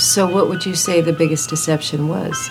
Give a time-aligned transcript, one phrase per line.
[0.00, 2.48] So, what would you say the biggest deception was?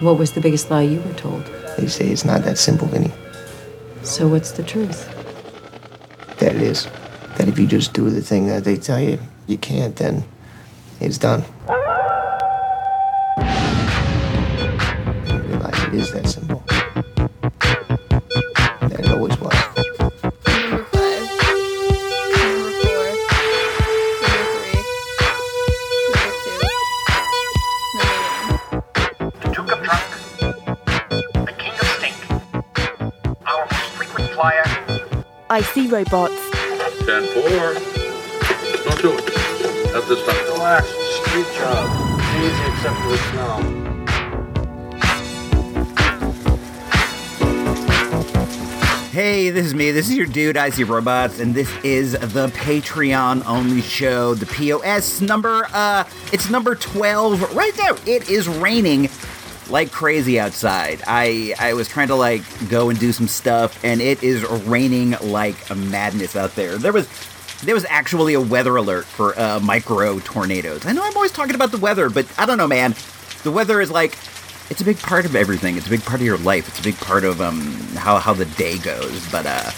[0.00, 1.44] What was the biggest lie you were told?
[1.78, 3.12] They say it's not that simple, Vinny.
[4.02, 5.06] So, what's the truth?
[6.38, 6.88] That it is.
[7.36, 10.24] That if you just do the thing that they tell you you can't, then
[10.98, 11.44] it's done.
[36.04, 36.34] Robots.
[37.06, 37.42] 10 4.
[38.84, 39.24] Don't do it.
[39.94, 40.44] At this time.
[40.52, 41.88] Relax, it's street job.
[42.20, 43.86] It's easy except for the snow.
[49.10, 49.92] Hey, this is me.
[49.92, 54.34] This is your dude, I See Robots, and this is the Patreon only show.
[54.34, 57.96] The POS number, uh, it's number 12 right now.
[58.04, 59.08] It is raining
[59.68, 61.02] like crazy outside.
[61.06, 65.16] I I was trying to like go and do some stuff, and it is raining
[65.22, 66.76] like a madness out there.
[66.78, 67.08] There was
[67.62, 70.84] there was actually a weather alert for uh, micro tornadoes.
[70.86, 72.94] I know I'm always talking about the weather, but I don't know, man.
[73.42, 74.16] The weather is like
[74.70, 75.76] it's a big part of everything.
[75.76, 76.68] It's a big part of your life.
[76.68, 77.60] It's a big part of um
[77.96, 79.30] how how the day goes.
[79.30, 79.70] But uh,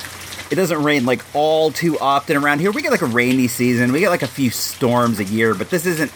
[0.51, 2.71] it doesn't rain like all too often around here.
[2.71, 3.93] We get like a rainy season.
[3.93, 6.13] We get like a few storms a year, but this isn't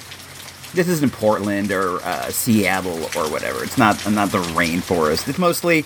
[0.74, 3.62] this isn't Portland or uh, Seattle or whatever.
[3.62, 5.28] It's not not the rainforest.
[5.28, 5.84] It's mostly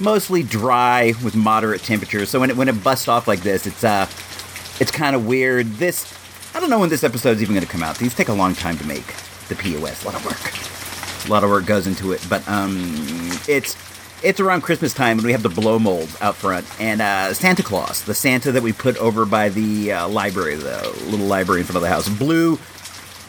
[0.00, 2.28] mostly dry with moderate temperatures.
[2.30, 4.06] So when it when it busts off like this, it's uh
[4.80, 5.66] it's kind of weird.
[5.74, 6.12] This
[6.54, 7.96] I don't know when this episode's even going to come out.
[7.96, 9.06] These take a long time to make.
[9.48, 11.26] The POS, a lot of work.
[11.26, 12.76] A lot of work goes into it, but um,
[13.48, 13.76] it's
[14.22, 17.62] it's around Christmas time and we have the blow mold out front and uh, Santa
[17.62, 21.66] Claus, the Santa that we put over by the uh, library, the little library in
[21.66, 22.58] front of the house, blew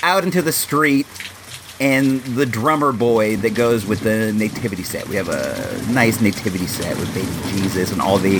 [0.04, 1.08] out into the street
[1.80, 5.08] and the drummer boy that goes with the nativity set.
[5.08, 8.40] We have a nice nativity set with baby Jesus and all the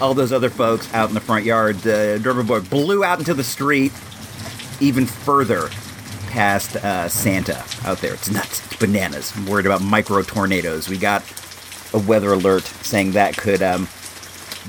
[0.00, 1.76] all those other folks out in the front yard.
[1.76, 3.92] The drummer boy blew out into the street
[4.80, 5.68] even further
[6.30, 8.14] past uh, Santa out there.
[8.14, 8.64] It's nuts.
[8.66, 9.32] It's bananas.
[9.36, 10.88] I'm worried about micro tornadoes.
[10.88, 11.22] We got
[11.92, 13.88] a weather alert saying that could um,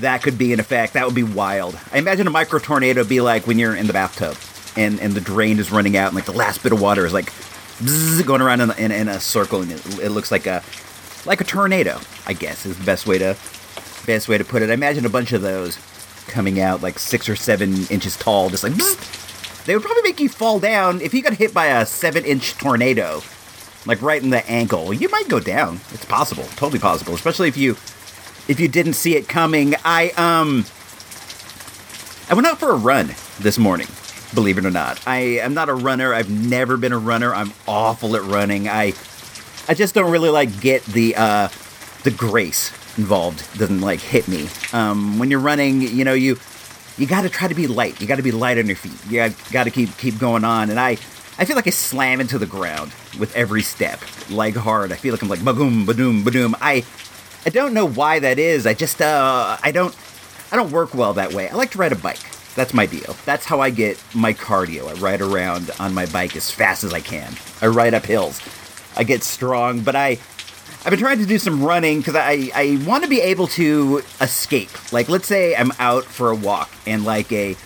[0.00, 0.94] that could be in effect.
[0.94, 1.78] That would be wild.
[1.92, 4.36] I imagine a micro tornado be like when you're in the bathtub
[4.76, 7.12] and, and the drain is running out and like the last bit of water is
[7.12, 7.32] like
[8.26, 10.62] going around in, in, in a circle and it, it looks like a
[11.24, 12.00] like a tornado.
[12.26, 13.36] I guess is the best way to
[14.06, 14.70] best way to put it.
[14.70, 15.78] I imagine a bunch of those
[16.28, 18.74] coming out like six or seven inches tall, just like
[19.64, 22.54] they would probably make you fall down if you got hit by a seven inch
[22.54, 23.22] tornado,
[23.86, 24.92] like right in the ankle.
[24.92, 25.80] You might go down.
[25.92, 27.72] It's possible, totally possible, especially if you
[28.48, 29.74] if you didn't see it coming.
[29.84, 30.64] I um
[32.28, 33.86] I went out for a run this morning.
[34.34, 36.14] Believe it or not, I am not a runner.
[36.14, 37.34] I've never been a runner.
[37.34, 38.68] I'm awful at running.
[38.68, 38.94] I
[39.68, 41.48] I just don't really like get the uh
[42.04, 43.58] the grace involved.
[43.58, 44.48] Doesn't like hit me.
[44.72, 46.38] Um, when you're running, you know you
[46.98, 48.00] you got to try to be light.
[48.00, 48.98] You got to be light on your feet.
[49.10, 50.70] You got to keep keep going on.
[50.70, 50.92] And I
[51.38, 54.00] I feel like I slam into the ground with every step,
[54.30, 54.92] like hard.
[54.92, 56.54] I feel like I'm like bagoom, badoom, badoom.
[56.60, 56.84] I
[57.44, 58.66] I don't know why that is.
[58.66, 59.96] I just uh I don't
[60.50, 61.48] I don't work well that way.
[61.48, 62.20] I like to ride a bike.
[62.54, 63.16] That's my deal.
[63.24, 64.88] That's how I get my cardio.
[64.88, 67.32] I ride around on my bike as fast as I can.
[67.60, 68.40] I ride up hills.
[68.96, 70.18] I get strong, but I
[70.84, 74.02] I've been trying to do some running because I, I want to be able to
[74.20, 74.92] escape.
[74.92, 77.56] Like, let's say I'm out for a walk and like a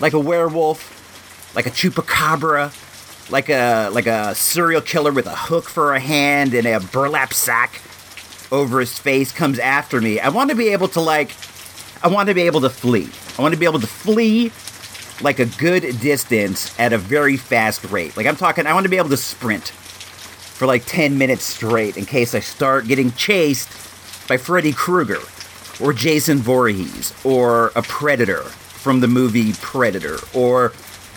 [0.00, 2.70] like a werewolf, like a chupacabra,
[3.30, 7.34] like a like a serial killer with a hook for a hand and a burlap
[7.34, 7.82] sack
[8.52, 10.20] over his face comes after me.
[10.20, 11.30] I want to be able to like
[12.02, 13.08] I want to be able to flee.
[13.38, 14.52] I want to be able to flee
[15.22, 18.16] like a good distance at a very fast rate.
[18.16, 21.96] Like I'm talking I want to be able to sprint for like 10 minutes straight
[21.96, 23.68] in case I start getting chased
[24.28, 25.20] by Freddy Krueger
[25.80, 30.72] or Jason Voorhees or a predator from the movie Predator or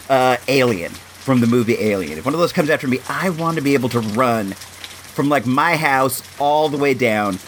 [0.09, 2.17] uh, Alien from the movie Alien.
[2.17, 5.29] If one of those comes after me, I want to be able to run from
[5.29, 7.39] like my house all the way down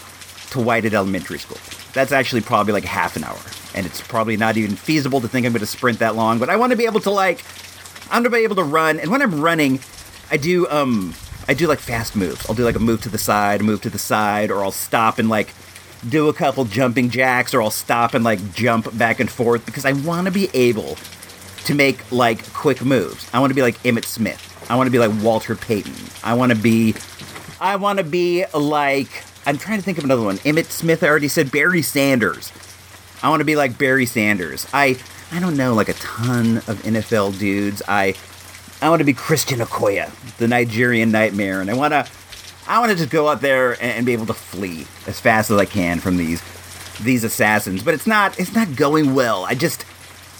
[0.50, 1.58] to Whitehead Elementary School.
[1.96, 3.38] That's actually probably like half an hour.
[3.74, 6.50] And it's probably not even feasible to think I'm going to sprint that long, but
[6.50, 7.42] I want to be able to like
[8.10, 9.00] I'm going to be able to run.
[9.00, 9.80] And when I'm running,
[10.30, 11.14] I do um
[11.48, 12.46] I do like fast moves.
[12.50, 15.18] I'll do like a move to the side, move to the side, or I'll stop
[15.18, 15.54] and like
[16.06, 19.86] do a couple jumping jacks, or I'll stop and like jump back and forth because
[19.86, 20.98] I want to be able
[21.64, 23.30] to make like quick moves.
[23.32, 24.42] I want to be like Emmitt Smith.
[24.68, 25.94] I want to be like Walter Payton.
[26.22, 26.94] I want to be
[27.58, 30.38] I want to be like I'm trying to think of another one.
[30.38, 32.52] Emmitt Smith I already said Barry Sanders.
[33.22, 34.66] I want to be like Barry Sanders.
[34.74, 34.98] I
[35.32, 37.80] I don't know like a ton of NFL dudes.
[37.88, 38.14] I
[38.82, 42.06] I want to be Christian Okoye, the Nigerian nightmare, and I want to
[42.68, 45.50] I want to just go out there and, and be able to flee as fast
[45.50, 46.42] as I can from these
[47.00, 47.82] these assassins.
[47.82, 49.44] But it's not it's not going well.
[49.44, 49.84] I just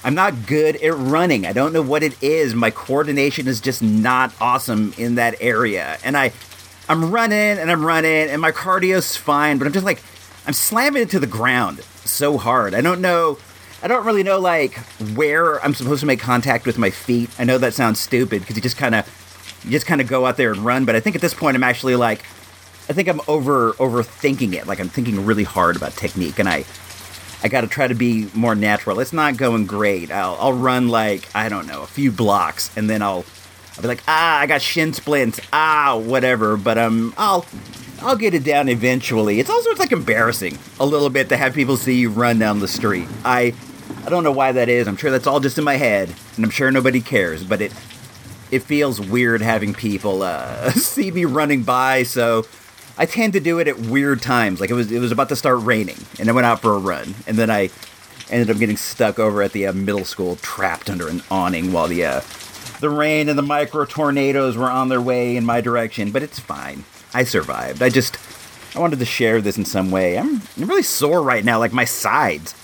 [0.05, 1.47] I'm not good at running.
[1.47, 2.55] I don't know what it is.
[2.55, 5.99] My coordination is just not awesome in that area.
[6.05, 6.33] And I
[6.89, 10.03] I'm running and I'm running and my cardio's fine, but I'm just like
[10.47, 12.75] I'm slamming into the ground so hard.
[12.75, 13.39] I don't know
[13.83, 14.75] I don't really know like
[15.15, 17.31] where I'm supposed to make contact with my feet.
[17.39, 20.27] I know that sounds stupid because you just kind of you just kind of go
[20.27, 22.21] out there and run, but I think at this point I'm actually like
[22.89, 24.67] I think I'm over overthinking it.
[24.67, 26.65] Like I'm thinking really hard about technique and I
[27.43, 28.99] I got to try to be more natural.
[28.99, 30.11] It's not going great.
[30.11, 33.25] I'll, I'll run like I don't know a few blocks, and then I'll
[33.77, 36.57] I'll be like ah I got shin splints ah whatever.
[36.57, 37.47] But um I'll
[38.01, 39.41] I'll get it down eventually.
[39.41, 42.61] It's also it's like embarrassing a little bit to have people see you run down
[42.61, 43.09] the street.
[43.25, 43.55] I
[44.05, 44.87] I don't know why that is.
[44.87, 47.43] I'm sure that's all just in my head, and I'm sure nobody cares.
[47.45, 47.73] But it
[48.51, 52.05] it feels weird having people uh, see me running by.
[52.05, 52.47] So
[52.97, 54.61] I tend to do it at weird times.
[54.61, 56.79] Like it was it was about to start raining, and I went out for a
[56.79, 57.71] run, and then I
[58.31, 61.89] ended up getting stuck over at the uh, middle school, trapped under an awning while
[61.89, 62.21] the uh,
[62.81, 66.11] the rain and the micro tornadoes were on their way in my direction.
[66.11, 66.85] But it's fine.
[67.15, 67.83] I survived.
[67.83, 68.19] I just
[68.77, 70.19] I wanted to share this in some way.
[70.19, 71.59] I'm, really sore right now.
[71.59, 72.55] Like my sides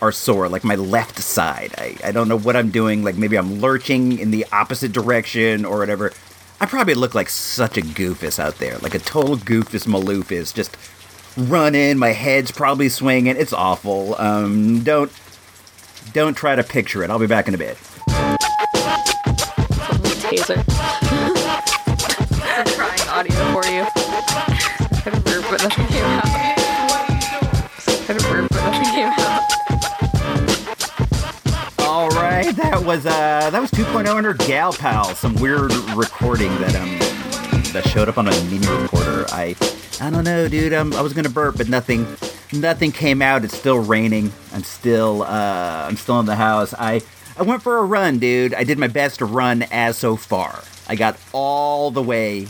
[0.00, 1.74] are sore, like my left side.
[1.76, 3.04] I, I don't know what I'm doing.
[3.04, 6.12] Like maybe I'm lurching in the opposite direction or whatever.
[6.60, 10.76] I probably look like such a goofus out there, like a total goofus maloofus, just
[11.36, 11.98] running.
[11.98, 13.36] My head's probably swinging.
[13.36, 14.14] It's awful.
[14.18, 15.12] Um, don't
[16.12, 17.10] don't try to picture it.
[17.10, 17.76] I'll be back in a bit.
[20.24, 20.56] Taser.
[22.56, 23.84] I'm trying audio for you.
[25.02, 26.24] Kind of burp, but nothing came out.
[28.06, 29.42] Kind of burp, but nothing came out.
[31.80, 36.74] All right, that was uh that was 2.0 under Gal Pal, some weird recording that
[36.74, 36.98] um
[37.74, 39.26] that showed up on a mini recorder.
[39.28, 39.54] I
[40.00, 40.72] I don't know, dude.
[40.72, 42.06] Um, I was gonna burp, but nothing
[42.52, 43.44] nothing came out.
[43.44, 44.32] It's still raining.
[44.54, 46.72] I'm still uh I'm still in the house.
[46.78, 47.02] I
[47.36, 48.54] I went for a run, dude.
[48.54, 50.62] I did my best to run as so far.
[50.86, 52.46] I got all the way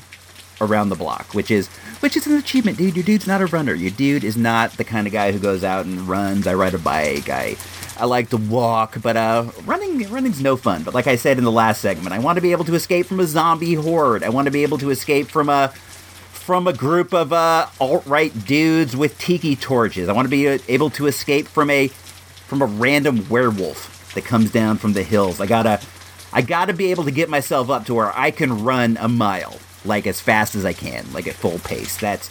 [0.61, 1.69] around the block, which is
[2.01, 2.95] which is an achievement, dude.
[2.95, 3.73] Your dude's not a runner.
[3.73, 6.47] Your dude is not the kind of guy who goes out and runs.
[6.47, 7.31] I ride a bike.
[7.31, 7.57] I
[7.97, 10.83] I like to walk, but uh, running running's no fun.
[10.83, 13.07] But like I said in the last segment, I want to be able to escape
[13.07, 14.23] from a zombie horde.
[14.23, 18.05] I want to be able to escape from a from a group of uh, alt
[18.05, 20.11] right dudes with tiki torches.
[20.11, 24.25] I want to be uh, able to escape from a from a random werewolf that
[24.25, 25.41] comes down from the hills.
[25.41, 25.81] I gotta
[26.33, 29.59] I gotta be able to get myself up to where I can run a mile
[29.85, 31.97] like as fast as I can, like at full pace.
[31.97, 32.31] That's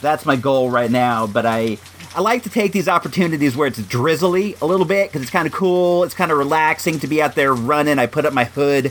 [0.00, 1.26] that's my goal right now.
[1.26, 1.78] But I
[2.14, 5.46] I like to take these opportunities where it's drizzly a little bit because it's kind
[5.46, 6.04] of cool.
[6.04, 7.98] It's kind of relaxing to be out there running.
[7.98, 8.86] I put up my hood.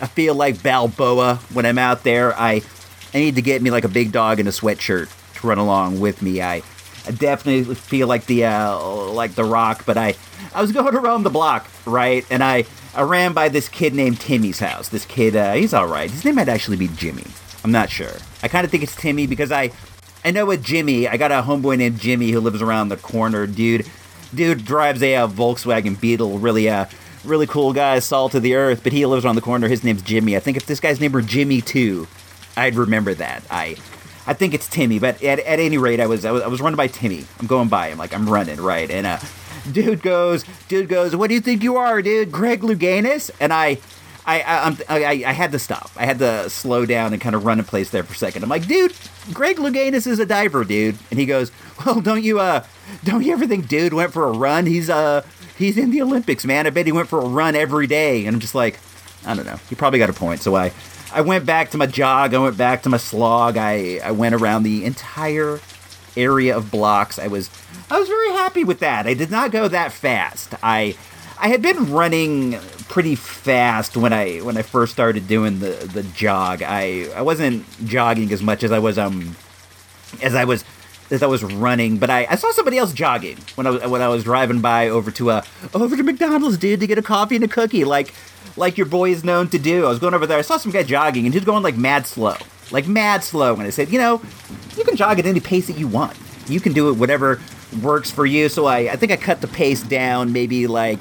[0.00, 2.34] I feel like Balboa when I'm out there.
[2.38, 2.62] I
[3.14, 5.08] I need to get me like a big dog in a sweatshirt
[5.40, 6.42] to run along with me.
[6.42, 6.62] I
[7.16, 8.78] Definitely feel like the uh,
[9.12, 10.14] like the Rock, but I
[10.54, 12.64] I was going around the block right, and I
[12.94, 14.88] I ran by this kid named Timmy's house.
[14.88, 16.10] This kid, uh, he's all right.
[16.10, 17.24] His name might actually be Jimmy.
[17.64, 18.12] I'm not sure.
[18.42, 19.70] I kind of think it's Timmy because I
[20.24, 21.08] I know a Jimmy.
[21.08, 23.46] I got a homeboy named Jimmy who lives around the corner.
[23.46, 23.86] Dude,
[24.34, 26.38] dude drives a, uh Volkswagen Beetle.
[26.38, 26.86] Really, uh,
[27.24, 28.82] really cool guy, salt of the earth.
[28.82, 29.68] But he lives around the corner.
[29.68, 30.36] His name's Jimmy.
[30.36, 32.06] I think if this guy's name were Jimmy too,
[32.56, 33.42] I'd remember that.
[33.50, 33.76] I,
[34.28, 34.98] I think it's Timmy.
[35.00, 37.24] But at, at any rate, I was, I was I was running by Timmy.
[37.40, 39.18] I'm going by him like I'm running right, and uh,
[39.72, 42.30] dude goes, dude goes, what do you think you are, dude?
[42.30, 43.30] Greg Louganis?
[43.40, 43.78] And I.
[44.30, 45.90] I, I, I, I- had to stop.
[45.96, 48.42] I had to slow down and kind of run in place there for a second.
[48.42, 48.92] I'm like, dude,
[49.32, 50.98] Greg Louganis is a diver, dude.
[51.10, 51.50] And he goes,
[51.86, 52.62] well, don't you, uh,
[53.04, 54.66] don't you ever think dude went for a run?
[54.66, 55.24] He's, uh,
[55.56, 56.66] he's in the Olympics, man.
[56.66, 58.26] I bet he went for a run every day.
[58.26, 58.78] And I'm just like,
[59.24, 59.56] I don't know.
[59.70, 60.42] He probably got a point.
[60.42, 60.72] So I,
[61.12, 62.34] I went back to my jog.
[62.34, 63.56] I went back to my slog.
[63.56, 65.60] I, I went around the entire
[66.16, 67.18] area of blocks.
[67.18, 67.50] I was
[67.90, 69.06] I was very happy with that.
[69.06, 70.54] I did not go that fast.
[70.62, 70.96] I
[71.40, 76.02] I had been running pretty fast when I when I first started doing the the
[76.02, 76.62] jog.
[76.62, 79.36] I I wasn't jogging as much as I was um
[80.22, 80.64] as I was
[81.10, 84.02] as I was running, but I, I saw somebody else jogging when I was when
[84.02, 87.36] I was driving by over to uh over to McDonald's, dude, to get a coffee
[87.36, 88.12] and a cookie, like
[88.56, 89.86] like your boy is known to do.
[89.86, 91.76] I was going over there, I saw some guy jogging, and he was going like
[91.76, 92.36] mad slow,
[92.70, 93.54] like mad slow.
[93.54, 94.20] And I said, you know,
[94.76, 96.16] you can jog at any pace that you want.
[96.48, 97.40] You can do it whatever
[97.82, 98.48] works for you.
[98.48, 101.00] So I I think I cut the pace down, maybe like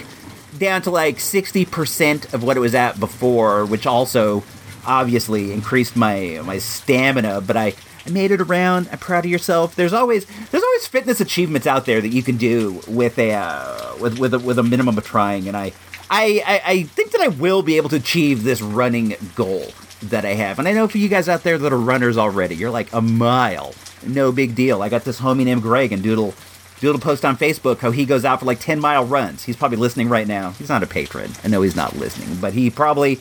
[0.57, 4.43] down to like 60% of what it was at before, which also
[4.85, 7.73] obviously increased my my stamina, but I
[8.05, 8.87] I made it around.
[8.91, 9.75] I'm proud of yourself.
[9.75, 13.97] There's always there's always fitness achievements out there that you can do with a uh,
[13.99, 15.73] with with a, with a minimum of trying, and I
[16.09, 19.67] I, I, I think that I will be able to achieve this running goal
[20.03, 20.59] that I have.
[20.59, 23.01] And I know for you guys out there that are runners already, you're like a
[23.01, 23.73] mile.
[24.05, 24.81] No big deal.
[24.81, 26.33] I got this homie named Greg and Doodle
[26.79, 29.43] Doodle post on Facebook how he goes out for like 10 mile runs.
[29.43, 30.51] He's probably listening right now.
[30.51, 31.31] He's not a patron.
[31.43, 33.19] I know he's not listening, but he probably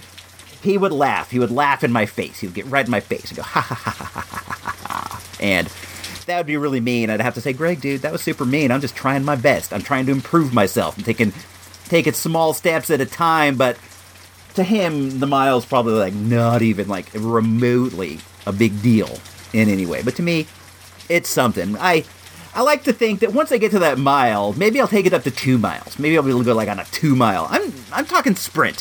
[0.62, 1.30] he would laugh.
[1.30, 2.40] He would laugh in my face.
[2.40, 4.76] He would get right in my face and go ha ha ha ha ha ha
[4.88, 5.22] ha.
[5.40, 5.68] And
[6.26, 7.08] that would be really mean.
[7.08, 8.70] I'd have to say, Greg, dude, that was super mean.
[8.70, 9.72] I'm just trying my best.
[9.72, 10.98] I'm trying to improve myself.
[10.98, 11.32] I'm taking
[11.88, 13.76] taking small steps at a time, but
[14.54, 19.18] to him, the mile's probably like not even like remotely a big deal
[19.52, 20.02] in any way.
[20.02, 20.46] But to me,
[21.08, 21.76] it's something.
[21.78, 22.04] I
[22.54, 25.12] I like to think that once I get to that mile, maybe I'll take it
[25.12, 25.98] up to two miles.
[25.98, 27.46] Maybe I'll be able to go like on a two mile.
[27.50, 28.80] I'm I'm talking sprint.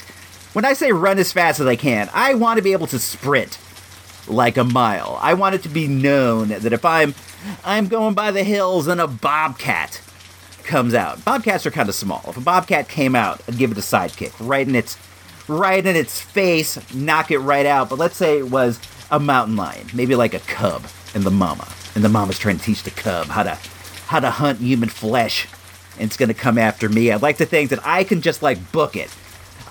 [0.54, 3.00] When I say run as fast as I can, I want to be able to
[3.00, 3.60] sprint
[4.28, 5.20] like a mile.
[5.22, 7.14] I want it to be known that if I'm
[7.64, 10.02] I'm going by the hills and a bobcat
[10.66, 11.24] comes out.
[11.24, 12.24] Bobcats are kind of small.
[12.28, 14.98] If a bobcat came out, I'd give it a sidekick right in its
[15.48, 17.90] right in its face, knock it right out.
[17.90, 18.80] But let's say it was
[19.12, 21.68] a mountain lion, maybe like a cub and the mama.
[21.94, 23.58] And the mama's trying to teach the cub how to
[24.08, 25.48] how to hunt human flesh.
[25.98, 27.12] And it's gonna come after me.
[27.12, 29.14] I'd like to think that I can just like book it.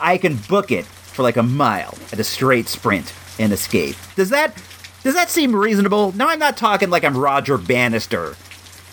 [0.00, 3.96] I can book it for like a mile at a straight sprint and escape.
[4.16, 4.56] Does that
[5.02, 6.12] does that seem reasonable?
[6.12, 8.36] No, I'm not talking like I'm Roger Bannister,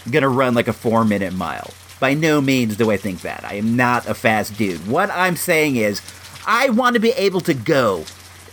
[0.09, 1.71] gonna run like a four minute mile.
[2.01, 3.45] By no means do I think that.
[3.45, 4.87] I am not a fast dude.
[4.87, 6.01] What I'm saying is,
[6.47, 8.05] I want to be able to go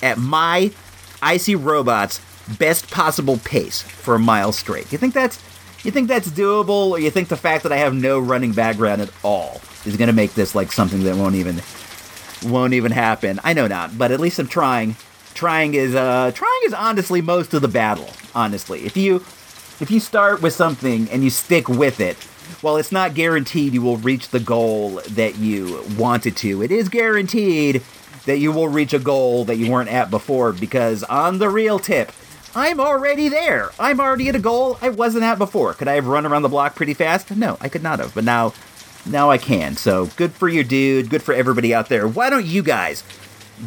[0.02, 0.70] at my
[1.22, 2.20] icy robots
[2.58, 4.92] best possible pace for a mile straight.
[4.92, 5.42] You think that's
[5.82, 9.00] you think that's doable, or you think the fact that I have no running background
[9.00, 11.62] at all is gonna make this like something that won't even
[12.44, 13.40] won't even happen?
[13.44, 14.96] I know not, but at least I'm trying.
[15.32, 18.10] Trying is uh trying is honestly most of the battle.
[18.34, 19.16] Honestly, if you
[19.80, 22.18] if you start with something and you stick with it,
[22.60, 26.88] while it's not guaranteed you will reach the goal that you wanted to, it is
[26.88, 27.82] guaranteed
[28.26, 31.78] that you will reach a goal that you weren't at before because on the real
[31.78, 32.12] tip,
[32.54, 33.70] I'm already there.
[33.78, 35.74] I'm already at a goal I wasn't at before.
[35.74, 37.30] Could I have run around the block pretty fast?
[37.30, 38.14] No, I could not have.
[38.14, 38.52] But now
[39.06, 39.76] now I can.
[39.76, 41.08] So good for you, dude.
[41.10, 42.06] Good for everybody out there.
[42.08, 43.04] Why don't you guys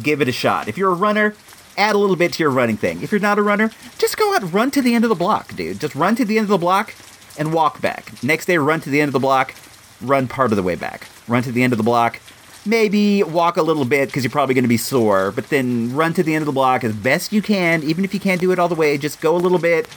[0.02, 0.68] give it a shot?
[0.68, 1.34] If you're a runner,
[1.76, 3.02] add a little bit to your running thing.
[3.02, 5.54] If you're not a runner, just go out run to the end of the block,
[5.56, 5.80] dude.
[5.80, 6.94] Just run to the end of the block
[7.38, 8.22] and walk back.
[8.22, 9.54] Next day, run to the end of the block,
[10.00, 11.06] run part of the way back.
[11.28, 12.20] Run to the end of the block,
[12.66, 16.12] maybe walk a little bit because you're probably going to be sore, but then run
[16.14, 17.82] to the end of the block as best you can.
[17.82, 19.88] Even if you can't do it all the way, just go a little bit,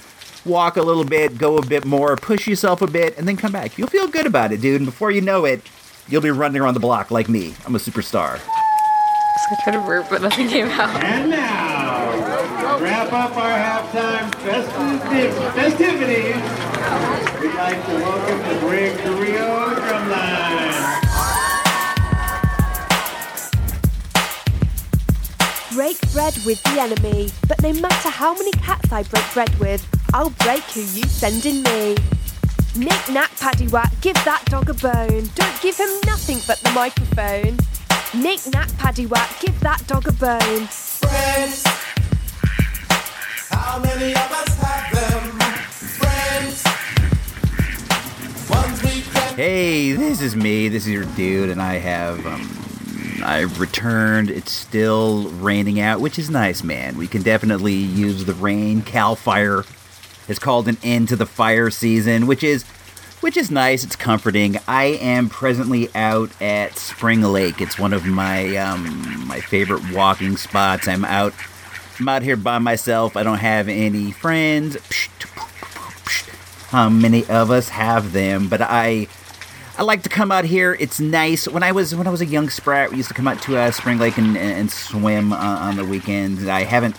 [0.45, 3.51] walk a little bit, go a bit more, push yourself a bit, and then come
[3.51, 3.77] back.
[3.77, 4.81] You'll feel good about it, dude.
[4.81, 5.61] And before you know it,
[6.07, 7.53] you'll be running around the block like me.
[7.65, 8.39] I'm a superstar.
[9.47, 11.03] I tried to burp, but nothing came out.
[11.03, 17.14] And now, wrap up our halftime festi- festivities.
[17.45, 21.01] We'd like to welcome the Greg Carrillo drumline.
[25.75, 29.87] Break bread with the enemy, but no matter how many cats I break bread with,
[30.11, 31.95] I'll break who you sending me.
[32.75, 35.29] Knick knack paddywhack, give that dog a bone.
[35.35, 37.59] Don't give him nothing but the microphone.
[38.19, 40.65] Knick knack paddywhack, give that dog a bone.
[40.65, 41.63] Friends,
[43.51, 45.34] how many of us have them?
[49.35, 50.69] Hey, this is me.
[50.69, 52.49] This is your dude, and I have um,
[53.21, 54.29] I've returned.
[54.29, 56.95] It's still raining out, which is nice, man.
[56.95, 58.81] We can definitely use the rain.
[58.81, 59.65] Cal Fire
[60.29, 62.63] has called an end to the fire season, which is
[63.19, 63.83] which is nice.
[63.83, 64.55] It's comforting.
[64.69, 67.59] I am presently out at Spring Lake.
[67.59, 70.87] It's one of my um, my favorite walking spots.
[70.87, 71.33] I'm out.
[71.99, 73.17] I'm out here by myself.
[73.17, 74.77] I don't have any friends.
[76.69, 78.47] How many of us have them?
[78.47, 79.09] But I
[79.77, 80.77] I like to come out here.
[80.79, 81.47] It's nice.
[81.47, 83.57] When I was when I was a young sprat, we used to come out to
[83.57, 86.47] uh, Spring Lake and, and swim uh, on the weekends.
[86.47, 86.95] I haven't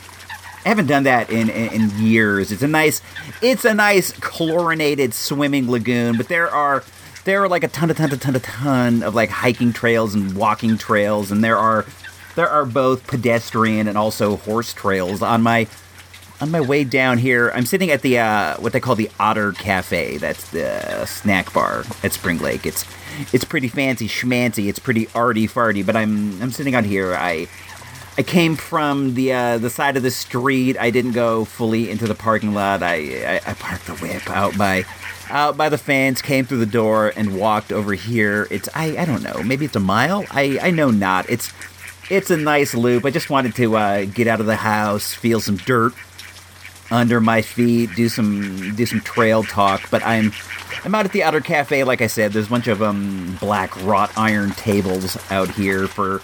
[0.64, 2.52] I haven't done that in, in, in years.
[2.52, 3.00] It's a nice
[3.40, 6.84] it's a nice chlorinated swimming lagoon, but there are
[7.24, 10.14] there are like a ton, a ton, a ton, a ton of like hiking trails
[10.14, 11.86] and walking trails, and there are
[12.34, 15.66] there are both pedestrian and also horse trails on my
[16.40, 19.52] on my way down here, I'm sitting at the uh, what they call the Otter
[19.52, 20.18] Cafe.
[20.18, 22.66] That's the snack bar at Spring Lake.
[22.66, 22.84] It's
[23.32, 24.68] it's pretty fancy schmancy.
[24.68, 25.84] It's pretty arty farty.
[25.84, 27.14] But I'm I'm sitting out here.
[27.14, 27.48] I
[28.18, 30.76] I came from the uh, the side of the street.
[30.78, 32.82] I didn't go fully into the parking lot.
[32.82, 34.84] I, I I parked the whip out by
[35.30, 36.20] out by the fence.
[36.20, 38.46] Came through the door and walked over here.
[38.50, 39.42] It's I I don't know.
[39.42, 40.26] Maybe it's a mile.
[40.30, 41.30] I I know not.
[41.30, 41.52] It's
[42.10, 43.04] it's a nice loop.
[43.06, 45.92] I just wanted to uh, get out of the house, feel some dirt
[46.96, 49.88] under my feet, do some do some trail talk.
[49.90, 50.32] But I'm
[50.84, 52.32] I'm out at the Outer Cafe, like I said.
[52.32, 56.20] There's a bunch of um black wrought iron tables out here for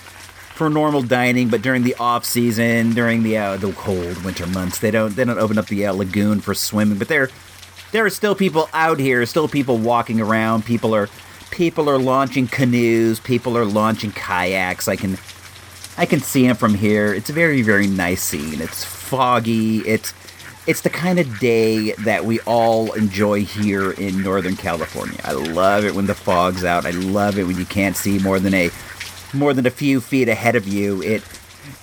[0.54, 4.78] for normal dining, but during the off season, during the uh, the cold winter months,
[4.78, 6.98] they don't they don't open up the uh, lagoon for swimming.
[6.98, 7.28] But there
[7.92, 10.64] there are still people out here, still people walking around.
[10.64, 11.08] People are
[11.50, 14.88] people are launching canoes, people are launching kayaks.
[14.88, 15.18] I can
[15.98, 17.12] I can see them from here.
[17.12, 18.60] It's a very very nice scene.
[18.60, 19.78] It's foggy.
[19.80, 20.14] It's
[20.66, 25.18] it's the kind of day that we all enjoy here in Northern California.
[25.24, 26.86] I love it when the fog's out.
[26.86, 28.70] I love it when you can't see more than a
[29.32, 31.02] more than a few feet ahead of you.
[31.02, 31.22] It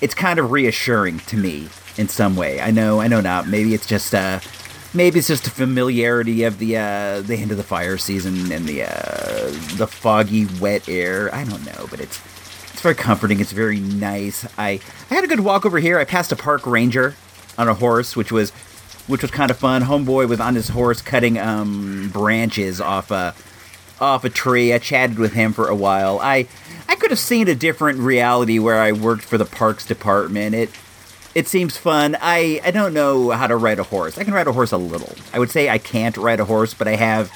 [0.01, 1.67] it's kind of reassuring to me
[1.97, 2.61] in some way.
[2.61, 3.47] I know, I know not.
[3.47, 4.39] Maybe it's just uh
[4.93, 8.65] maybe it's just a familiarity of the uh the end of the fire season and
[8.65, 11.33] the uh the foggy wet air.
[11.35, 12.21] I don't know, but it's
[12.71, 13.41] it's very comforting.
[13.41, 14.47] It's very nice.
[14.57, 14.79] I
[15.11, 15.99] I had a good walk over here.
[15.99, 17.15] I passed a park ranger
[17.57, 18.53] on a horse, which was
[19.09, 19.81] which was kind of fun.
[19.81, 23.33] Homeboy was on his horse cutting um branches off a
[23.99, 24.73] off a tree.
[24.73, 26.19] I chatted with him for a while.
[26.19, 26.47] I
[26.87, 30.55] I could have seen a different reality where I worked for the parks department.
[30.55, 30.69] It
[31.35, 32.15] it seems fun.
[32.21, 34.17] I I don't know how to ride a horse.
[34.17, 35.13] I can ride a horse a little.
[35.33, 37.31] I would say I can't ride a horse, but I have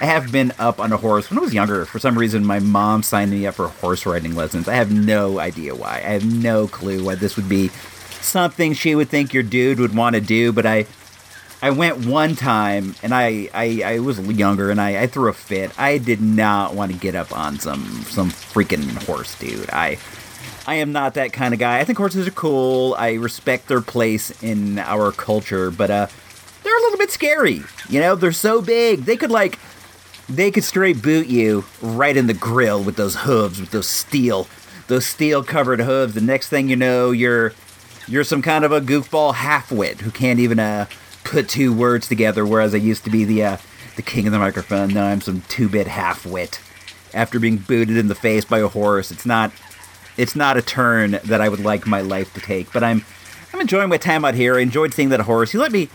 [0.00, 1.84] I have been up on a horse when I was younger.
[1.84, 4.68] For some reason, my mom signed me up for horse riding lessons.
[4.68, 5.96] I have no idea why.
[5.96, 7.70] I have no clue why this would be
[8.20, 10.52] something she would think your dude would want to do.
[10.52, 10.86] But I
[11.60, 15.32] I went one time and I, I, I was younger and I, I threw a
[15.32, 15.72] fit.
[15.78, 19.68] I did not want to get up on some some freaking horse, dude.
[19.70, 19.98] I
[20.66, 21.80] I am not that kind of guy.
[21.80, 22.94] I think horses are cool.
[22.98, 26.06] I respect their place in our culture, but uh
[26.62, 27.62] they're a little bit scary.
[27.88, 29.00] You know, they're so big.
[29.00, 29.58] They could like
[30.28, 34.46] they could straight boot you right in the grill with those hooves, with those steel
[34.86, 36.14] those steel covered hooves.
[36.14, 37.52] The next thing you know, you're
[38.08, 40.86] you're some kind of a goofball halfwit who can't even uh
[41.24, 43.56] put two words together, whereas I used to be the uh,
[43.96, 44.88] the king of the microphone.
[44.88, 46.60] Now I'm some two bit half wit.
[47.14, 49.52] After being booted in the face by a horse, it's not
[50.16, 52.72] it's not a turn that I would like my life to take.
[52.72, 53.04] But I'm
[53.52, 54.56] I'm enjoying my time out here.
[54.56, 55.52] I enjoyed seeing that horse.
[55.52, 55.88] He let me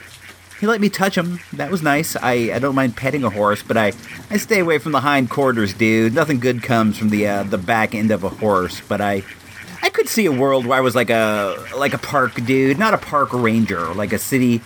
[0.60, 1.40] he let me touch him.
[1.54, 2.16] That was nice.
[2.16, 3.92] I, I don't mind petting a horse, but I,
[4.30, 6.14] I stay away from the hind quarters, dude.
[6.14, 8.82] Nothing good comes from the uh, the back end of a horse.
[8.88, 9.24] But I
[9.84, 12.94] I could see a world where I was like a like a park dude, not
[12.94, 14.62] a park ranger, like a city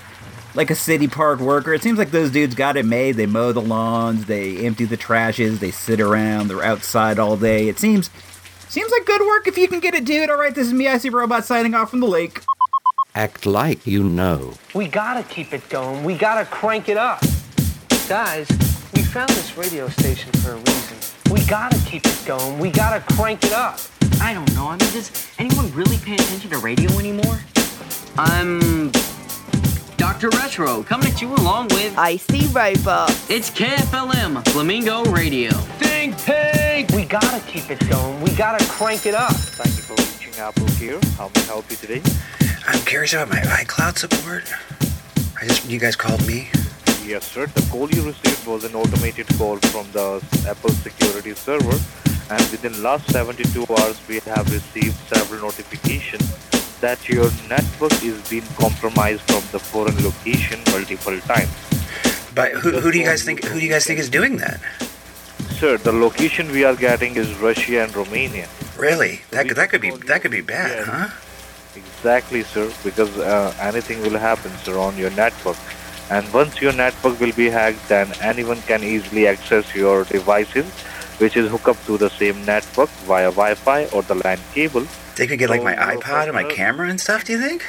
[0.54, 1.74] like a city park worker.
[1.74, 3.16] It seems like those dudes got it made.
[3.16, 7.68] They mow the lawns, they empty the trashes, they sit around, they're outside all day.
[7.68, 8.12] It seems
[8.70, 10.30] seems like good work if you can get it, dude.
[10.30, 12.44] All right, this is me, I see Robot, signing off from the lake.
[13.16, 14.54] Act like you know.
[14.76, 16.04] We gotta keep it going.
[16.04, 17.24] We gotta crank it up.
[18.08, 18.48] Guys,
[18.94, 20.98] we found this radio station for a reason.
[21.32, 22.60] We gotta keep it going.
[22.60, 23.80] We gotta crank it up.
[24.22, 24.68] I don't know.
[24.68, 27.40] I mean, does anyone really pay attention to radio anymore?
[28.18, 28.92] I'm
[29.98, 30.30] Dr.
[30.30, 33.12] Retro coming at you along with Icy Robot.
[33.30, 35.52] It's KFLM Flamingo Radio.
[35.80, 36.92] Think pig!
[36.94, 38.22] We gotta keep it going.
[38.22, 39.34] We gotta crank it up.
[39.34, 41.00] Thank you for reaching Apple Gear.
[41.18, 42.02] How may I help you today?
[42.68, 44.44] I'm curious about my iCloud support.
[45.40, 46.50] I just you guys called me.
[47.08, 47.46] Yes, sir.
[47.46, 51.80] The call you received was an automated call from the Apple security server,
[52.30, 56.28] and within last 72 hours, we have received several notifications
[56.82, 61.56] that your network is being compromised from the foreign location multiple times.
[62.36, 63.42] But who, who do you guys think?
[63.46, 64.60] Who do you guys think is doing that?
[65.60, 68.50] Sir, the location we are getting is Russia and Romania.
[68.78, 69.22] Really?
[69.32, 71.08] That could that could be that could be bad, huh?
[71.74, 72.70] Exactly, sir.
[72.84, 75.58] Because uh, anything will happen, sir, on your network.
[76.10, 80.66] And once your network will be hacked, then anyone can easily access your devices,
[81.20, 84.86] which is hooked up to the same network via Wi-Fi or the LAN cable.
[85.16, 87.26] They could get like my iPod and my camera and stuff.
[87.26, 87.66] Do you think?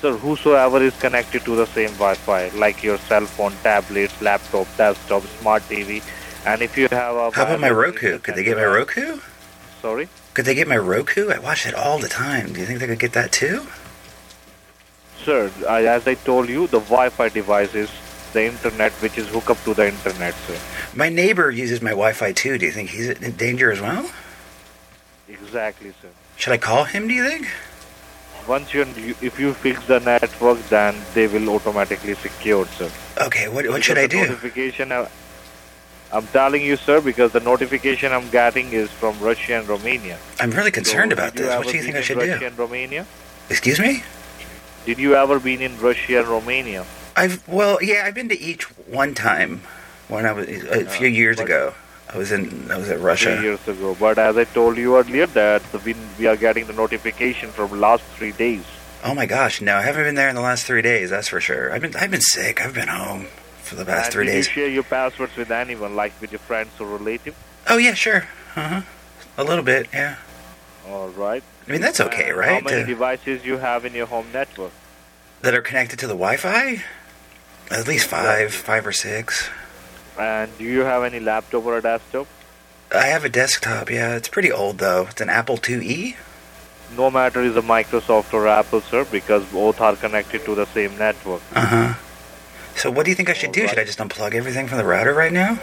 [0.00, 5.22] Sir, whosoever is connected to the same Wi-Fi, like your cell phone, tablets, laptop, desktop,
[5.40, 6.02] smart TV,
[6.46, 8.18] and if you have a How about my Roku?
[8.18, 9.20] Could they get my Roku?
[9.80, 10.08] Sorry.
[10.34, 11.30] Could they get my Roku?
[11.30, 12.52] I watch it all the time.
[12.52, 13.66] Do you think they could get that too?
[15.24, 17.90] Sir, I, as I told you, the Wi-Fi device is
[18.32, 20.58] the internet, which is hooked up to the internet, sir.
[20.94, 22.58] My neighbor uses my Wi-Fi too.
[22.58, 24.10] Do you think he's in danger as well?
[25.28, 26.08] Exactly, sir.
[26.36, 27.08] Should I call him?
[27.08, 27.48] Do you think?
[28.46, 28.82] Once you,
[29.22, 32.90] if you fix the network, then they will automatically secure, sir.
[33.22, 34.18] Okay, what, what should I do?
[34.18, 35.08] Notification, uh,
[36.12, 40.18] I'm telling you, sir, because the notification I'm getting is from Russia and Romania.
[40.40, 41.48] I'm really concerned So, about this.
[41.56, 42.32] What do you think I should in do?
[42.32, 43.06] Russia and Romania?
[43.48, 44.02] Excuse me?
[44.86, 46.84] Did you ever been in Russia and Romania?
[47.16, 49.62] I've well, yeah, I've been to each one time
[50.08, 51.74] when I was a few years ago.
[52.12, 53.36] I was in I was at Russia.
[53.36, 53.96] Three years ago.
[53.98, 58.04] But as I told you earlier, that we, we are getting the notification from last
[58.16, 58.64] three days.
[59.02, 61.10] Oh my gosh, no, I haven't been there in the last three days.
[61.10, 61.72] That's for sure.
[61.72, 62.60] I've been I've been sick.
[62.64, 63.26] I've been home
[63.62, 64.46] for the past and three did days.
[64.48, 67.36] you share your passwords with anyone, like with your friends or relatives?
[67.68, 68.28] Oh yeah, sure.
[68.54, 68.80] Uh huh.
[69.38, 70.16] A little bit, yeah.
[70.88, 71.42] All right.
[71.66, 72.62] I mean that's okay, And right?
[72.62, 74.72] How many To- devices you have in your home network?
[75.42, 76.82] that are connected to the Wi-Fi.
[77.70, 79.48] At least five, five or six.
[80.18, 82.26] And do you have any laptop or a desktop?
[82.94, 83.90] I have a desktop.
[83.90, 85.06] Yeah, it's pretty old though.
[85.10, 86.16] It's an Apple IIe.
[86.96, 90.96] No matter is a Microsoft or Apple, sir, because both are connected to the same
[90.96, 91.42] network.
[91.54, 91.94] Uh huh.
[92.76, 93.66] So what do you think I should do?
[93.68, 95.58] Should I just unplug everything from the router right now?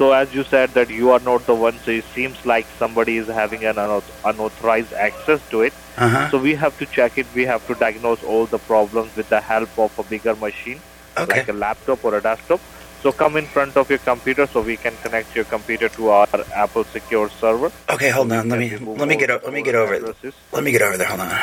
[0.00, 3.18] So as you said that you are not the one, so it seems like somebody
[3.18, 3.76] is having an
[4.24, 5.74] unauthorized access to it.
[5.98, 6.30] Uh-huh.
[6.30, 7.26] So we have to check it.
[7.34, 10.80] We have to diagnose all the problems with the help of a bigger machine,
[11.18, 11.40] Okay.
[11.40, 12.60] like a laptop or a desktop.
[13.02, 16.28] So come in front of your computer so we can connect your computer to our
[16.54, 17.70] Apple Secure server.
[17.90, 18.48] Okay, hold on.
[18.48, 20.02] Let me let me get o- let me get over it.
[20.52, 21.08] Let me get over there.
[21.08, 21.36] Hold on.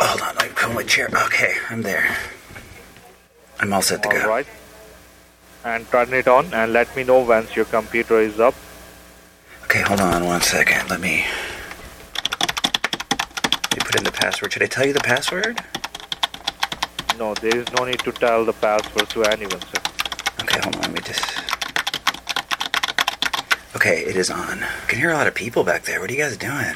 [0.00, 0.48] Hold on.
[0.56, 1.08] Pull my chair.
[1.26, 2.04] Okay, I'm there.
[3.60, 4.28] I'm all set to All go.
[4.28, 4.46] right.
[5.64, 8.54] And turn it on and let me know once your computer is up.
[9.64, 10.88] Okay, hold on one second.
[10.88, 11.24] Let me.
[12.40, 14.52] Let me put in the password.
[14.52, 15.60] Should I tell you the password?
[17.18, 19.82] No, there is no need to tell the password to anyone, sir.
[20.42, 20.82] Okay, hold on.
[20.82, 21.24] Let me just.
[23.76, 24.62] Okay, it is on.
[24.62, 26.00] I can hear a lot of people back there.
[26.00, 26.74] What are you guys doing?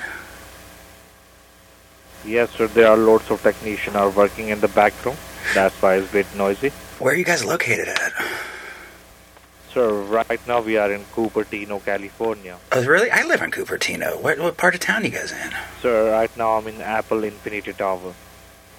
[2.24, 2.66] Yes, sir.
[2.66, 5.16] There are lots of technicians are working in the back room.
[5.54, 6.70] That's why it's a bit noisy.
[6.98, 8.12] Where are you guys located at?
[9.72, 12.58] Sir, right now we are in Cupertino, California.
[12.72, 13.10] Oh, really?
[13.10, 14.20] I live in Cupertino.
[14.20, 15.50] What, what part of town are you guys in?
[15.80, 18.14] Sir, right now I'm in Apple Infinity Tower.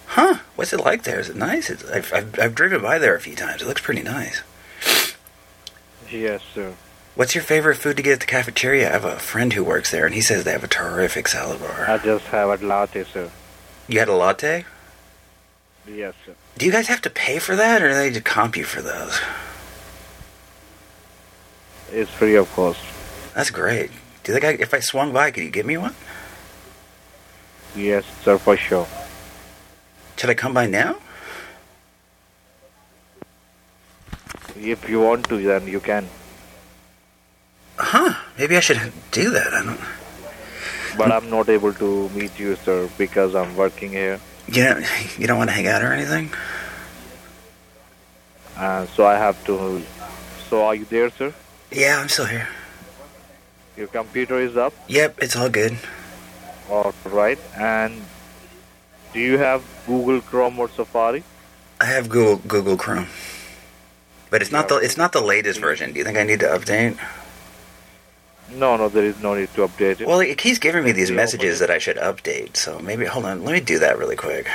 [0.05, 0.39] Huh?
[0.55, 1.19] What's it like there?
[1.19, 1.69] Is it nice?
[1.71, 3.63] It's, I've, I've, I've driven by there a few times.
[3.63, 4.43] It looks pretty nice.
[6.12, 6.75] Yes, sir.
[7.15, 8.89] What's your favorite food to get at the cafeteria?
[8.89, 11.59] I have a friend who works there, and he says they have a terrific salad
[11.59, 11.89] bar.
[11.89, 13.31] I just have a latte, sir.
[13.88, 14.65] You had a latte?
[15.88, 16.36] Yes, sir.
[16.57, 18.81] Do you guys have to pay for that, or do they just comp you for
[18.81, 19.19] those?
[21.91, 22.79] It's free of cost.
[23.33, 23.91] That's great.
[24.23, 25.95] Do you think I, if I swung by, could you give me one?
[27.75, 28.87] Yes, sir, for sure.
[30.17, 30.97] Should I come by now?
[34.55, 36.07] If you want to, then you can.
[37.77, 38.13] Huh?
[38.37, 38.79] Maybe I should
[39.11, 39.53] do that.
[39.53, 39.79] I don't.
[40.97, 44.19] But I'm not able to meet you, sir, because I'm working here.
[44.47, 44.86] You don't,
[45.19, 46.32] you don't want to hang out or anything?
[48.58, 49.82] Uh, so I have to.
[50.49, 51.34] So are you there, sir?
[51.71, 52.47] Yeah, I'm still here.
[53.75, 54.73] Your computer is up.
[54.88, 55.77] Yep, it's all good.
[56.69, 57.39] All right.
[57.58, 58.01] And
[59.13, 61.23] do you have Google Chrome or Safari?
[61.82, 63.08] I have Google Google Chrome,
[64.29, 65.91] but it's not the it's not the latest version.
[65.91, 66.97] Do you think I need to update?
[68.55, 70.07] No, no, there is no need to update it.
[70.07, 72.55] Well, it keeps giving me these Yeah, messages that I should update.
[72.55, 73.43] So maybe hold on.
[73.43, 74.47] Let me do that really quick.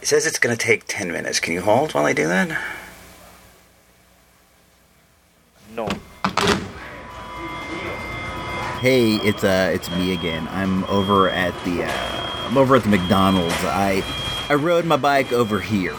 [0.00, 1.40] It says it's going to take ten minutes.
[1.40, 2.48] Can you hold while I do that?
[5.74, 5.88] No.
[8.80, 10.48] Hey, it's uh, it's me again.
[10.50, 13.54] I'm over at the uh, I'm over at the McDonald's.
[13.60, 14.02] I
[14.48, 15.94] I rode my bike over here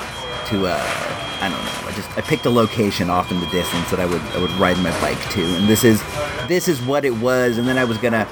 [0.47, 1.89] to uh, I don't know.
[1.89, 4.51] I just I picked a location off in the distance that I would I would
[4.51, 6.01] ride my bike to, and this is
[6.47, 7.57] this is what it was.
[7.57, 8.25] And then I was gonna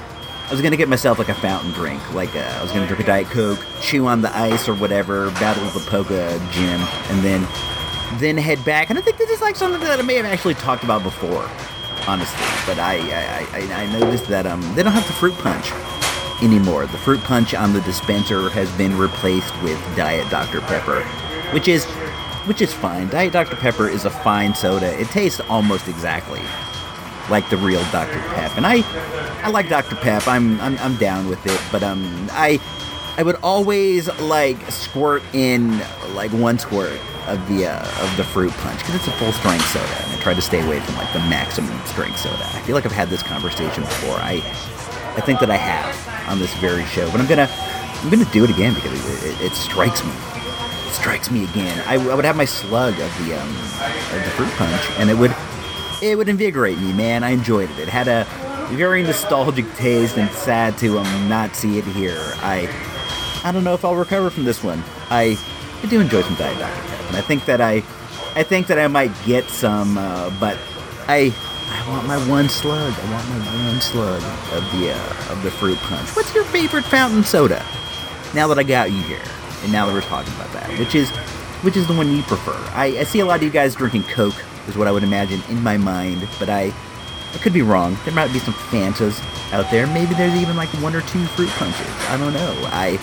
[0.48, 3.02] I was gonna get myself like a fountain drink, like uh, I was gonna drink
[3.02, 7.46] a diet coke, chew on the ice or whatever, battle the PoGo gym, and then
[8.18, 8.88] then head back.
[8.88, 11.46] And I think this is like something that I may have actually talked about before,
[12.08, 12.46] honestly.
[12.64, 15.70] But I I, I, I noticed that um they don't have the fruit punch
[16.42, 16.86] anymore.
[16.86, 21.02] The fruit punch on the dispenser has been replaced with Diet Dr Pepper,
[21.52, 21.84] which is
[22.46, 23.08] which is fine.
[23.08, 24.98] Diet Dr Pepper is a fine soda.
[25.00, 26.40] It tastes almost exactly
[27.30, 28.82] like the real Dr Pep, and I
[29.42, 30.26] I like Dr Pep.
[30.26, 32.60] I'm I'm, I'm down with it, but um I
[33.16, 35.78] I would always like squirt in
[36.14, 39.66] like one squirt of the uh, of the fruit punch because it's a full strength
[39.68, 42.42] soda, and I try to stay away from like the maximum strength soda.
[42.42, 44.16] I feel like I've had this conversation before.
[44.16, 44.42] I
[45.16, 47.48] I think that I have on this very show, but I'm gonna
[48.02, 50.12] I'm gonna do it again because it, it, it strikes me.
[50.92, 51.82] Strikes me again.
[51.88, 55.14] I, I would have my slug of the um of the fruit punch, and it
[55.14, 55.34] would
[56.00, 57.24] it would invigorate me, man.
[57.24, 57.78] I enjoyed it.
[57.78, 58.24] It had a
[58.76, 62.20] very nostalgic taste, and sad to um not see it here.
[62.36, 62.68] I
[63.42, 64.82] I don't know if I'll recover from this one.
[65.10, 65.36] I
[65.82, 67.82] I do enjoy some Diet Dr Pep, and I think that I
[68.36, 70.56] I think that I might get some, uh, but
[71.08, 71.34] I
[71.68, 72.92] I want my one slug.
[72.92, 76.14] I want my one slug of the uh, of the fruit punch.
[76.14, 77.64] What's your favorite fountain soda?
[78.34, 79.20] Now that I got you here,
[79.62, 81.10] and now that we're talking about that, which is
[81.62, 82.56] which is the one you prefer?
[82.74, 84.34] I, I see a lot of you guys drinking Coke,
[84.66, 86.72] is what I would imagine in my mind, but I
[87.34, 87.96] I could be wrong.
[88.04, 89.22] There might be some Fantas
[89.52, 89.86] out there.
[89.86, 91.86] Maybe there's even like one or two fruit punches.
[92.08, 92.54] I don't know.
[92.66, 92.98] I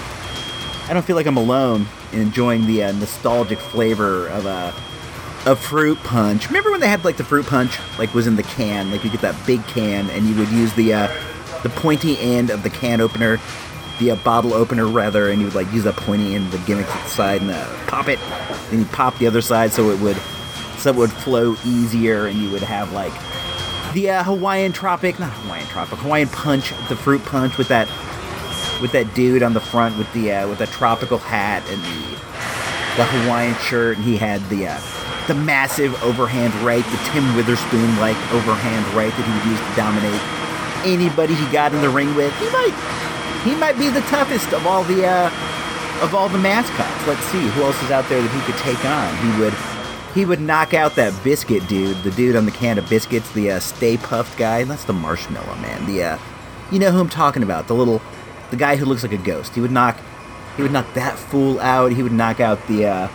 [0.89, 4.73] I don't feel like I'm alone in enjoying the uh, nostalgic flavor of a
[5.45, 6.47] a fruit punch.
[6.47, 9.09] Remember when they had like the fruit punch like was in the can, like you
[9.09, 11.07] get that big can and you would use the uh,
[11.63, 13.39] the pointy end of the can opener,
[13.99, 16.88] the uh, bottle opener rather, and you would like use a pointy of the gimmick
[17.07, 18.19] side and uh, pop it.
[18.69, 20.17] Then you pop the other side so it would
[20.77, 23.13] so it would flow easier, and you would have like
[23.93, 27.88] the uh, Hawaiian Tropic, not Hawaiian Tropic, Hawaiian Punch, the fruit punch with that
[28.81, 32.09] with that dude on the front with the uh, with the tropical hat and the
[32.97, 34.79] the Hawaiian shirt, and he had the uh,
[35.27, 39.75] the massive overhand right, the Tim Witherspoon like overhand right that he would use to
[39.75, 40.21] dominate
[40.85, 42.33] anybody he got in the ring with.
[42.39, 42.73] He might
[43.43, 45.28] he might be the toughest of all the uh,
[46.02, 47.08] of all the mascots.
[47.08, 49.34] Let's see who else is out there that he could take on.
[49.34, 49.54] He would
[50.13, 53.52] he would knock out that biscuit dude, the dude on the can of biscuits, the
[53.52, 54.63] uh, Stay Puft guy.
[54.63, 55.86] That's the Marshmallow Man.
[55.86, 56.17] The uh,
[56.71, 57.67] you know who I'm talking about?
[57.67, 58.02] The little
[58.49, 59.56] the guy who looks like a ghost.
[59.56, 59.97] He would knock
[60.58, 61.91] he would knock that fool out.
[61.91, 63.10] He would knock out the uh,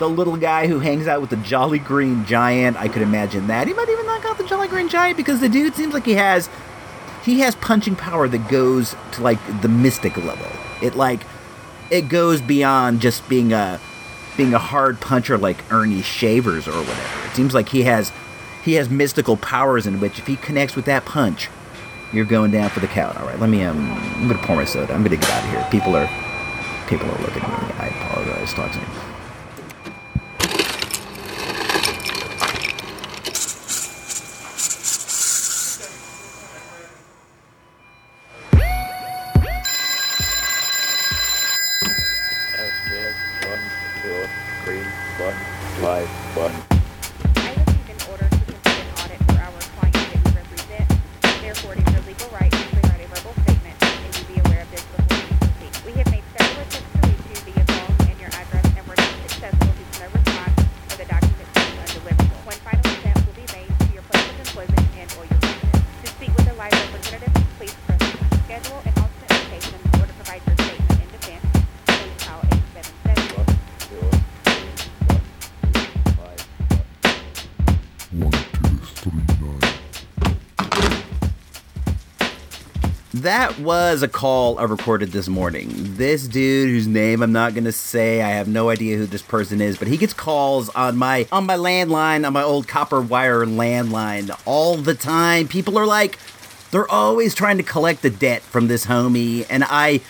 [0.00, 2.76] the little guy who hangs out with the Jolly Green Giant.
[2.76, 3.68] I could imagine that.
[3.68, 6.14] He might even knock out the Jolly Green Giant because the dude seems like he
[6.14, 6.48] has
[7.24, 10.46] he has punching power that goes to like the mystic level.
[10.82, 11.20] It like
[11.90, 13.80] it goes beyond just being a
[14.36, 17.28] being a hard puncher like Ernie Shavers or whatever.
[17.28, 18.12] It seems like he has
[18.64, 21.48] he has mystical powers in which if he connects with that punch,
[22.12, 23.16] you're going down for the count.
[23.18, 24.92] All right, let me um I'm gonna pour my soda.
[24.94, 25.66] I'm gonna get out of here.
[25.70, 26.08] People are
[26.86, 27.74] people are looking at me.
[27.78, 28.54] I apologize.
[28.54, 29.09] Talk to me.
[83.70, 85.70] Was a call I recorded this morning.
[85.94, 89.60] This dude whose name I'm not gonna say, I have no idea who this person
[89.60, 93.46] is, but he gets calls on my on my landline, on my old copper wire
[93.46, 95.46] landline all the time.
[95.46, 96.18] People are like,
[96.72, 100.00] they're always trying to collect the debt from this homie, and I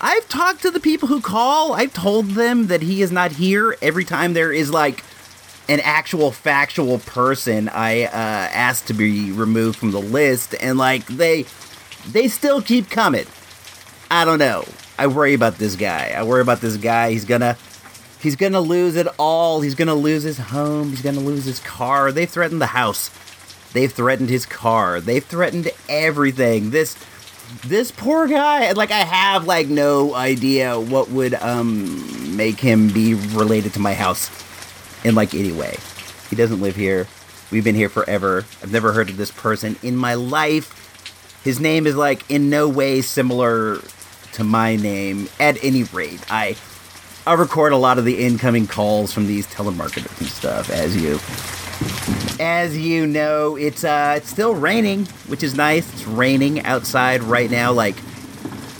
[0.00, 1.74] I've talked to the people who call.
[1.74, 5.04] I've told them that he is not here every time there is like
[5.68, 11.06] an actual factual person I uh, asked to be removed from the list, and like
[11.08, 11.44] they
[12.10, 13.26] they still keep coming.
[14.10, 14.64] I don't know.
[14.98, 16.12] I worry about this guy.
[16.16, 17.12] I worry about this guy.
[17.12, 17.56] He's gonna
[18.20, 19.60] he's gonna lose it all.
[19.60, 20.90] He's gonna lose his home.
[20.90, 22.12] He's gonna lose his car.
[22.12, 23.10] They threatened the house.
[23.72, 25.00] They've threatened his car.
[25.00, 26.70] They've threatened everything.
[26.70, 26.96] This
[27.64, 33.14] this poor guy like I have like no idea what would um make him be
[33.14, 34.30] related to my house
[35.04, 35.76] in like any way.
[36.30, 37.06] He doesn't live here.
[37.50, 38.44] We've been here forever.
[38.62, 40.78] I've never heard of this person in my life.
[41.44, 43.78] His name is like in no way similar
[44.32, 45.28] to my name.
[45.40, 46.56] At any rate, I
[47.26, 51.18] I record a lot of the incoming calls from these telemarketers and stuff, as you
[52.40, 55.92] as you know, it's uh it's still raining, which is nice.
[55.92, 57.96] It's raining outside right now, like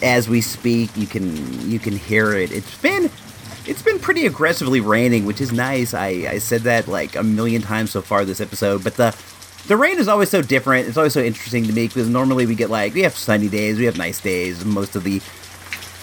[0.03, 0.97] as we speak.
[0.97, 2.51] You can you can hear it.
[2.53, 3.11] It's been
[3.67, 5.95] it's been pretty aggressively raining, which is nice.
[5.95, 9.17] I, I said that like a million times so far this episode, but the
[9.67, 10.89] the rain is always so different.
[10.89, 13.79] It's always so interesting to me because normally we get like we have sunny days,
[13.79, 15.21] we have nice days most of the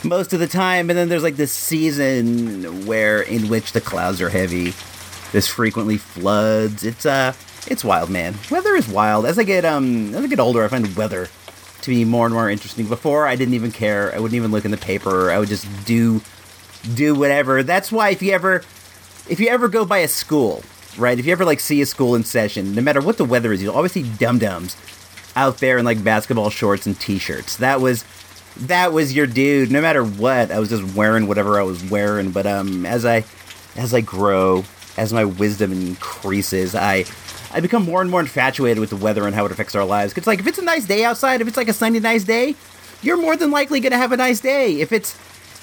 [0.04, 4.22] most of the time, and then there's like this season where in which the clouds
[4.22, 4.74] are heavy.
[5.32, 6.84] This frequently floods.
[6.84, 7.34] It's uh
[7.68, 8.36] it's wild, man.
[8.50, 9.26] Weather is wild.
[9.26, 11.28] As I get um as I get older, I find weather
[11.82, 12.88] to be more and more interesting.
[12.88, 14.14] Before I didn't even care.
[14.14, 15.32] I wouldn't even look in the paper.
[15.32, 16.22] I would just do
[16.96, 17.62] do whatever.
[17.64, 18.64] That's why if you ever
[19.30, 20.64] if you ever go by a school,
[21.00, 21.18] right?
[21.18, 23.62] If you ever like see a school in session, no matter what the weather is,
[23.62, 24.76] you'll always see dum dums
[25.36, 27.58] out there in like basketball shorts and t-shirts.
[27.58, 28.04] That was
[28.58, 29.72] that was your dude.
[29.72, 32.32] No matter what, I was just wearing whatever I was wearing.
[32.32, 33.24] But um, as I
[33.76, 34.66] as I grow,
[34.98, 37.06] as my wisdom increases, I
[37.52, 40.14] I become more and more infatuated with the weather and how it affects our lives.
[40.18, 42.56] It's like if it's a nice day outside, if it's like a sunny nice day,
[43.02, 44.80] you're more than likely gonna have a nice day.
[44.82, 45.18] If it's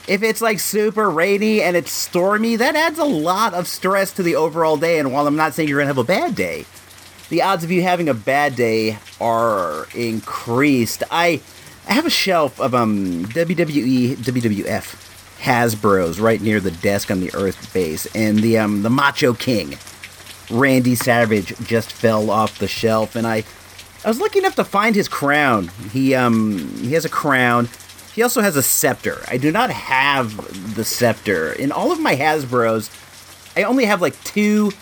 [0.06, 4.22] if it's like super rainy and it's stormy, that adds a lot of stress to
[4.22, 4.98] the overall day.
[4.98, 6.64] And while I'm not saying you're gonna have a bad day,
[7.28, 11.02] the odds of you having a bad day are increased.
[11.10, 11.40] I
[11.88, 15.06] I have a shelf of um WWE WWF
[15.40, 19.76] Hasbro's right near the desk on the Earth base, and the um the Macho King,
[20.50, 23.44] Randy Savage, just fell off the shelf, and I
[24.04, 25.68] I was lucky enough to find his crown.
[25.92, 27.68] He um he has a crown.
[28.16, 29.22] He also has a scepter.
[29.28, 31.52] I do not have the scepter.
[31.52, 32.90] In all of my Hasbro's,
[33.54, 34.72] I only have like two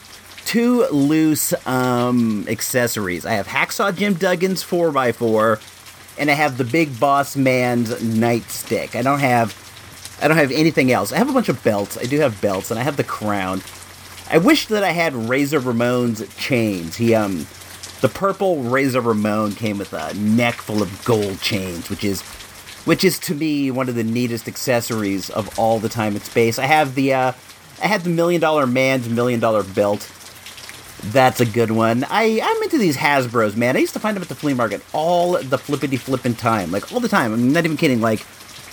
[0.44, 3.27] two loose um accessories.
[3.27, 5.61] I have Hacksaw Jim Duggan's 4x4
[6.16, 8.94] and I have the Big Boss Man's nightstick.
[8.94, 9.53] I don't have
[10.23, 11.12] I don't have anything else.
[11.12, 11.99] I have a bunch of belts.
[11.99, 13.62] I do have belts and I have the crown.
[14.31, 16.94] I wish that I had Razor Ramon's chains.
[16.94, 17.49] He um
[18.01, 22.23] the purple Razor Ramon came with a neck full of gold chains, which is
[22.85, 26.59] which is to me one of the neatest accessories of all the time in space.
[26.59, 27.33] I have the uh
[27.83, 30.11] I had the million dollar man's million dollar belt.
[31.07, 32.05] That's a good one.
[32.09, 33.77] I, I'm into these Hasbro's, man.
[33.77, 36.70] I used to find them at the flea market all the flippity flippin' time.
[36.70, 37.35] Like, all the time.
[37.35, 38.01] I'm not even kidding.
[38.01, 38.20] Like,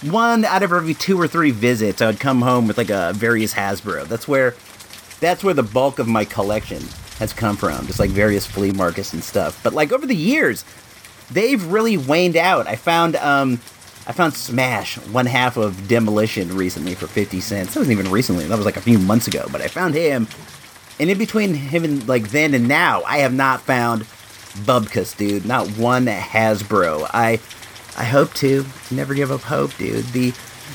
[0.03, 3.11] one out of every two or three visits, I would come home with, like, a
[3.13, 4.07] various Hasbro.
[4.07, 4.55] That's where,
[5.19, 6.81] that's where the bulk of my collection
[7.19, 7.85] has come from.
[7.85, 9.61] Just, like, various flea markets and stuff.
[9.61, 10.63] But, like, over the years,
[11.31, 12.65] they've really waned out.
[12.65, 13.59] I found, um,
[14.11, 17.73] I found Smash, one half of Demolition recently for 50 cents.
[17.73, 18.45] That wasn't even recently.
[18.45, 19.47] That was, like, a few months ago.
[19.49, 20.27] But I found him
[20.99, 24.03] and in between him and like then and now, I have not found
[24.65, 25.45] Bubkus, dude.
[25.45, 27.09] Not one Hasbro.
[27.11, 27.39] I
[27.97, 28.65] I hope to.
[28.91, 30.05] Never give up hope, dude.
[30.07, 30.29] The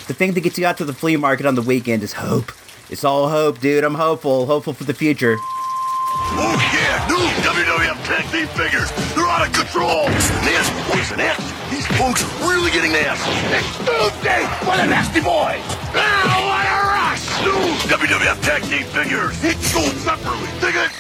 [0.09, 2.51] the thing that gets you out to the flea market on the weekend is hope.
[2.91, 3.85] It's all hope, dude.
[3.85, 4.47] I'm hopeful.
[4.47, 5.37] Hopeful for the future.
[5.39, 8.91] Oh yeah, new WWF Tag Team figures.
[9.15, 10.07] They're out of control.
[10.43, 11.56] There's Poison X.
[11.71, 13.31] These punks are really getting nasty.
[13.55, 15.61] It's Tuesday for the Nasty Boys.
[15.95, 17.43] Now what a rush!
[17.43, 19.45] New WWF Tag Team figures.
[19.45, 20.49] Each sold separately.
[20.61, 20.91] Dig it?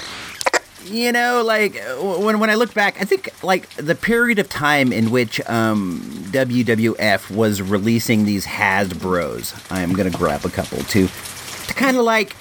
[0.90, 4.92] You know, like when when I look back, I think like the period of time
[4.92, 6.00] in which um,
[6.30, 9.54] WWF was releasing these Hasbro's.
[9.70, 12.34] I'm gonna grab a couple to to kind of like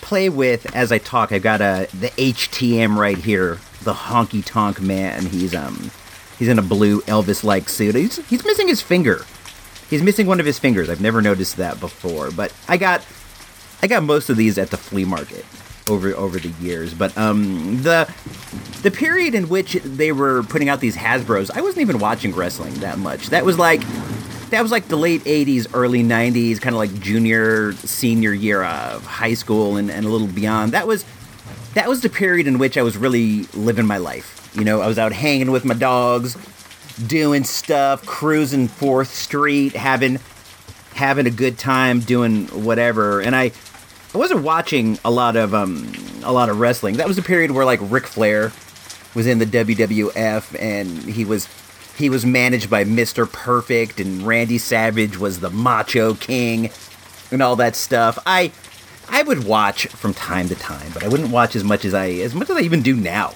[0.00, 1.32] play with as I talk.
[1.32, 5.26] I've got a the HTM right here, the honky tonk man.
[5.26, 5.90] He's um
[6.38, 7.94] he's in a blue Elvis like suit.
[7.94, 9.24] He's he's missing his finger.
[9.88, 10.88] He's missing one of his fingers.
[10.88, 13.04] I've never noticed that before, but I got
[13.82, 15.44] I got most of these at the flea market
[15.88, 16.94] over over the years.
[16.94, 18.12] But um the
[18.82, 22.74] the period in which they were putting out these Hasbro's, I wasn't even watching wrestling
[22.74, 23.28] that much.
[23.28, 23.82] That was like
[24.50, 29.04] that was like the late 80s, early 90s, kind of like junior, senior year of
[29.06, 30.72] high school and, and a little beyond.
[30.72, 31.04] That was
[31.74, 34.41] that was the period in which I was really living my life.
[34.54, 36.36] You know, I was out hanging with my dogs,
[37.06, 40.18] doing stuff, cruising Fourth Street, having
[40.94, 43.20] having a good time, doing whatever.
[43.20, 43.52] And I
[44.14, 45.90] I wasn't watching a lot of um
[46.22, 46.96] a lot of wrestling.
[46.96, 48.52] That was a period where like Ric Flair
[49.14, 51.48] was in the WWF and he was
[51.96, 53.30] he was managed by Mr.
[53.30, 56.70] Perfect and Randy Savage was the Macho King
[57.30, 58.18] and all that stuff.
[58.26, 58.52] I
[59.08, 62.08] I would watch from time to time, but I wouldn't watch as much as I
[62.08, 63.32] as much as I even do now.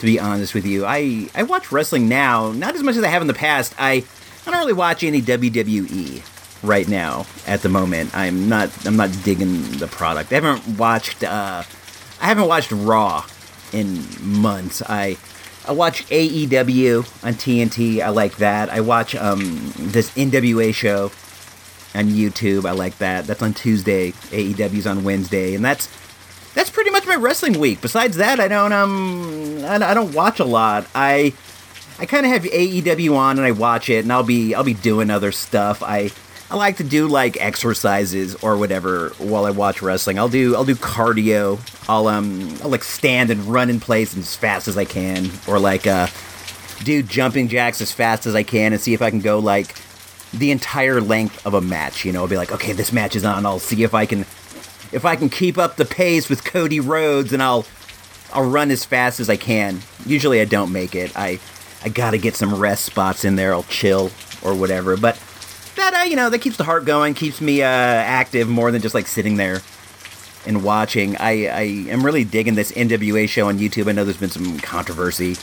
[0.00, 3.08] To be honest with you, I I watch wrestling now, not as much as I
[3.08, 3.74] have in the past.
[3.78, 4.02] I
[4.46, 6.22] I don't really watch any WWE
[6.62, 8.16] right now at the moment.
[8.16, 10.32] I'm not I'm not digging the product.
[10.32, 11.64] I haven't watched uh
[12.18, 13.26] I haven't watched Raw
[13.74, 14.82] in months.
[14.88, 15.18] I
[15.68, 18.00] I watch AEW on TNT.
[18.00, 18.70] I like that.
[18.70, 21.12] I watch um this NWA show
[21.94, 22.64] on YouTube.
[22.64, 23.26] I like that.
[23.26, 24.12] That's on Tuesday.
[24.12, 25.88] AEW's on Wednesday, and that's
[26.54, 27.80] that's pretty much my wrestling week.
[27.80, 30.86] Besides that, I don't um I, don't watch a lot.
[30.94, 31.32] I
[31.98, 34.74] I kind of have AEW on and I watch it, and I'll be I'll be
[34.74, 35.82] doing other stuff.
[35.82, 36.10] I
[36.50, 40.18] I like to do like exercises or whatever while I watch wrestling.
[40.18, 41.60] I'll do I'll do cardio.
[41.88, 45.58] I'll um I'll like stand and run in place as fast as I can, or
[45.60, 46.08] like uh
[46.82, 49.76] do jumping jacks as fast as I can and see if I can go like
[50.32, 52.04] the entire length of a match.
[52.04, 53.46] You know, I'll be like, okay, this match is on.
[53.46, 54.24] I'll see if I can
[54.92, 57.66] if I can keep up the pace with Cody Rhodes, and I'll
[58.32, 59.80] I'll run as fast as I can.
[60.06, 61.16] Usually I don't make it.
[61.16, 61.40] I
[61.84, 63.52] I gotta get some rest spots in there.
[63.52, 64.10] I'll chill
[64.42, 65.20] or whatever, but
[65.76, 68.82] that uh, you know that keeps the heart going, keeps me uh, active more than
[68.82, 69.60] just like sitting there
[70.46, 71.16] and watching.
[71.16, 73.88] I, I am really digging this NWA show on YouTube.
[73.88, 75.36] I know there's been some controversy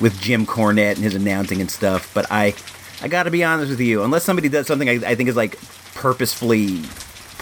[0.00, 2.54] with Jim Cornette and his announcing and stuff, but I
[3.02, 4.02] I got to be honest with you.
[4.02, 5.58] Unless somebody does something I, I think is like
[5.94, 6.82] purposefully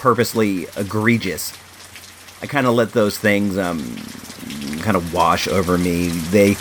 [0.03, 1.53] purposely egregious,
[2.41, 3.79] I kind of let those things um
[4.81, 6.09] kind of wash over me.
[6.09, 6.55] They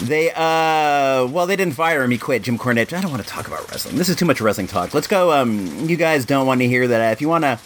[0.00, 2.10] they, uh, well, they didn't fire him.
[2.10, 2.42] He quit.
[2.42, 2.92] Jim Cornette.
[2.92, 3.96] I don't want to talk about wrestling.
[3.96, 4.94] This is too much wrestling talk.
[4.94, 5.32] Let's go.
[5.32, 7.12] Um, you guys don't want to hear that.
[7.12, 7.58] If you want to,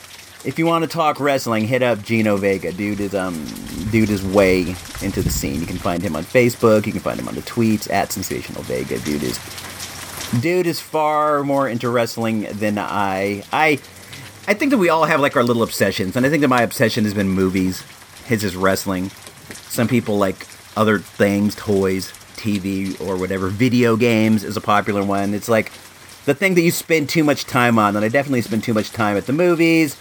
[0.47, 2.73] if you want to talk wrestling, hit up Gino Vega.
[2.73, 3.45] Dude is um,
[3.91, 5.61] dude is way into the scene.
[5.61, 6.87] You can find him on Facebook.
[6.87, 8.99] You can find him on the tweets at Sensational Vega.
[9.01, 9.39] Dude is,
[10.41, 13.45] dude is far more into wrestling than I.
[13.53, 13.79] I,
[14.49, 16.63] I think that we all have like our little obsessions, and I think that my
[16.63, 17.85] obsession has been movies.
[18.25, 19.11] His is wrestling.
[19.69, 23.49] Some people like other things, toys, TV, or whatever.
[23.49, 25.33] Video games is a popular one.
[25.33, 25.71] It's like
[26.25, 28.91] the thing that you spend too much time on, and I definitely spend too much
[28.91, 29.97] time at the movies.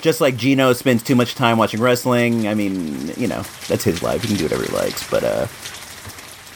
[0.00, 2.48] Just like Gino spends too much time watching wrestling.
[2.48, 4.22] I mean, you know, that's his life.
[4.22, 5.46] He can do whatever he likes, but uh,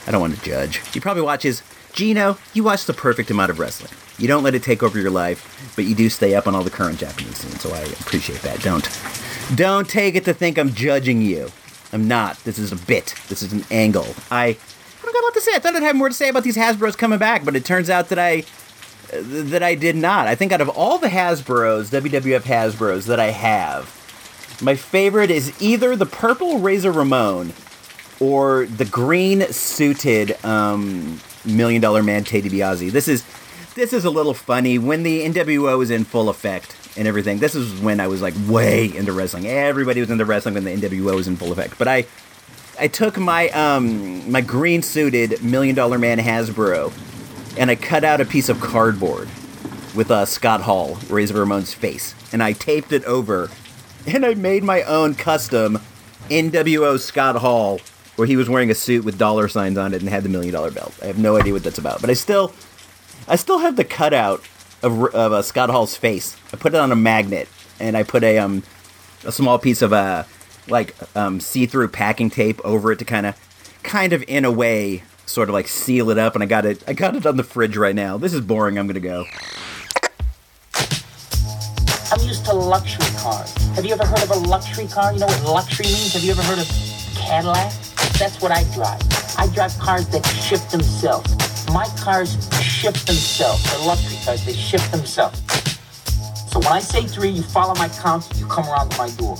[0.07, 0.79] I don't want to judge.
[0.93, 1.63] He probably watches.
[1.93, 3.93] Gino, you watch the perfect amount of wrestling.
[4.23, 6.63] You don't let it take over your life, but you do stay up on all
[6.63, 8.61] the current Japanese scenes, so I appreciate that.
[8.61, 8.89] Don't,
[9.57, 11.51] don't take it to think I'm judging you.
[11.93, 12.37] I'm not.
[12.45, 13.17] This is a bit.
[13.29, 14.07] This is an angle.
[14.31, 14.57] I, I
[15.03, 15.57] don't got a lot to say.
[15.57, 17.91] I thought I'd have more to say about these Hasbro's coming back, but it turns
[17.91, 18.45] out that I
[19.11, 20.29] that I did not.
[20.29, 23.87] I think out of all the Hasbro's, WWF Hasbro's that I have,
[24.63, 27.53] my favorite is either the purple Razor Ramon
[28.21, 32.93] or the green suited um, Million Dollar Man Ted DiBiase.
[32.93, 33.25] This is
[33.75, 37.39] this is a little funny when the NWO was in full effect and everything.
[37.39, 39.47] This is when I was like way into wrestling.
[39.47, 41.79] Everybody was into wrestling when the NWO was in full effect.
[41.79, 42.07] But I
[42.79, 46.93] I took my um my green suited Million Dollar Man Hasbro
[47.59, 49.29] and I cut out a piece of cardboard
[49.95, 53.51] with uh, Scott Hall, Razor Ramon's face, and I taped it over,
[54.07, 55.79] and I made my own custom
[56.31, 57.79] NWO Scott Hall,
[58.17, 60.55] where he was wearing a suit with dollar signs on it and had the million
[60.55, 60.95] dollar belt.
[61.03, 62.55] I have no idea what that's about, but I still,
[63.29, 64.41] I still have the cutout
[64.83, 66.37] of, of uh, Scott Hall's face.
[66.53, 67.49] I put it on a magnet,
[67.79, 68.63] and I put a um,
[69.25, 70.25] a small piece of uh,
[70.69, 73.37] like um, see through packing tape over it to kind of,
[73.83, 76.83] kind of in a way sort of like seal it up and I got it
[76.87, 78.19] I got it on the fridge right now.
[78.19, 78.79] This is boring.
[78.79, 79.25] I'm to go.
[82.13, 83.57] I'm used to luxury cars.
[83.75, 85.15] Have you ever heard of a luxury car?
[85.15, 86.13] You know what luxury means?
[86.13, 86.69] Have you ever heard of
[87.17, 87.73] Cadillac?
[88.19, 89.01] That's what I drive.
[89.39, 93.64] I drive cars that shift themselves My cars shift themselves.
[93.70, 94.46] They're luxury cars.
[94.46, 95.42] They shift themselves.
[96.52, 99.38] So when I say three, you follow my count, you come around to my door.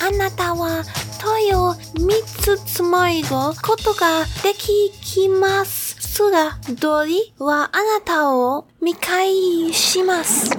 [0.00, 0.84] あなたは
[1.18, 5.94] 問いを3つつまいごことができきます
[6.30, 10.50] が、ドリはあなたを見返します。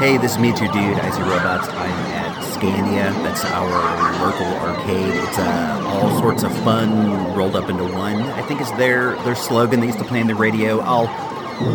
[0.00, 1.68] Hey, this is me, your dude, Icy Robots.
[1.68, 2.23] I'm at
[2.55, 3.11] Scandia.
[3.23, 5.13] That's our local arcade.
[5.13, 8.21] It's uh, all sorts of fun rolled up into one.
[8.21, 10.79] I think it's their their slogan they used to play on the radio.
[10.79, 11.07] I'll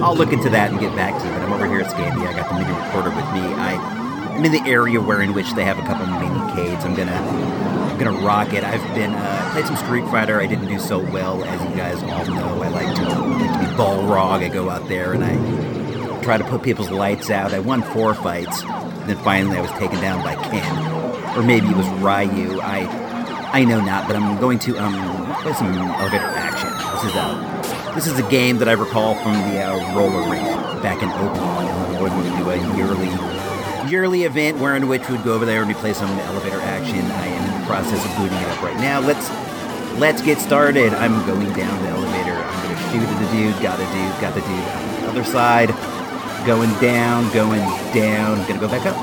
[0.02, 1.32] I'll look into that and get back to you.
[1.32, 2.28] But I'm over here at Scandia.
[2.28, 3.40] I got the mini recorder with me.
[3.54, 3.74] I
[4.36, 6.82] I'm in the area where in which they have a couple mini cades.
[6.84, 8.64] I'm gonna I'm gonna rock it.
[8.64, 10.40] I've been uh, played some Street Fighter.
[10.40, 12.62] I didn't do so well, as you guys all know.
[12.62, 14.42] I like to, like to be Balrog.
[14.42, 17.52] I go out there and I try to put people's lights out.
[17.52, 18.62] I won four fights.
[19.10, 22.60] And then finally, I was taken down by Ken, or maybe it was Ryu.
[22.62, 22.86] I
[23.52, 24.94] I know not, but I'm going to um
[25.42, 26.70] play some elevator action.
[26.94, 30.46] This is a this is a game that I recall from the uh, roller rink
[30.80, 31.98] back in Oakland.
[32.00, 35.66] When we do a yearly yearly event where in which we'd go over there and
[35.68, 37.00] we play some elevator action.
[37.10, 39.00] I am in the process of booting it up right now.
[39.00, 39.28] Let's
[39.98, 40.94] let's get started.
[40.94, 42.38] I'm going down the elevator.
[42.38, 43.60] I'm gonna shoot at the dude.
[43.60, 44.20] Got a dude.
[44.20, 45.99] Got the dude on the other side.
[46.46, 47.30] Going down.
[47.32, 47.60] Going
[47.92, 48.38] down.
[48.46, 48.96] Gonna go back up.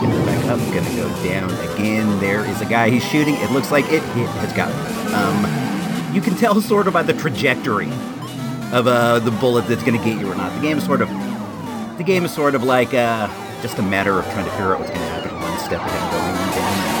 [0.00, 0.58] Gonna go back up.
[0.72, 2.18] Gonna go down again.
[2.20, 2.90] There is a guy.
[2.90, 3.34] He's shooting.
[3.36, 4.28] It looks like it hit.
[4.28, 4.72] Has got.
[5.14, 7.90] Um, you can tell sort of by the trajectory
[8.72, 10.54] of uh, the bullet that's gonna get you or not.
[10.54, 11.08] The game is sort of.
[11.98, 13.28] The game is sort of like uh,
[13.60, 16.34] just a matter of trying to figure out what's gonna happen one step ahead going
[16.56, 16.98] down.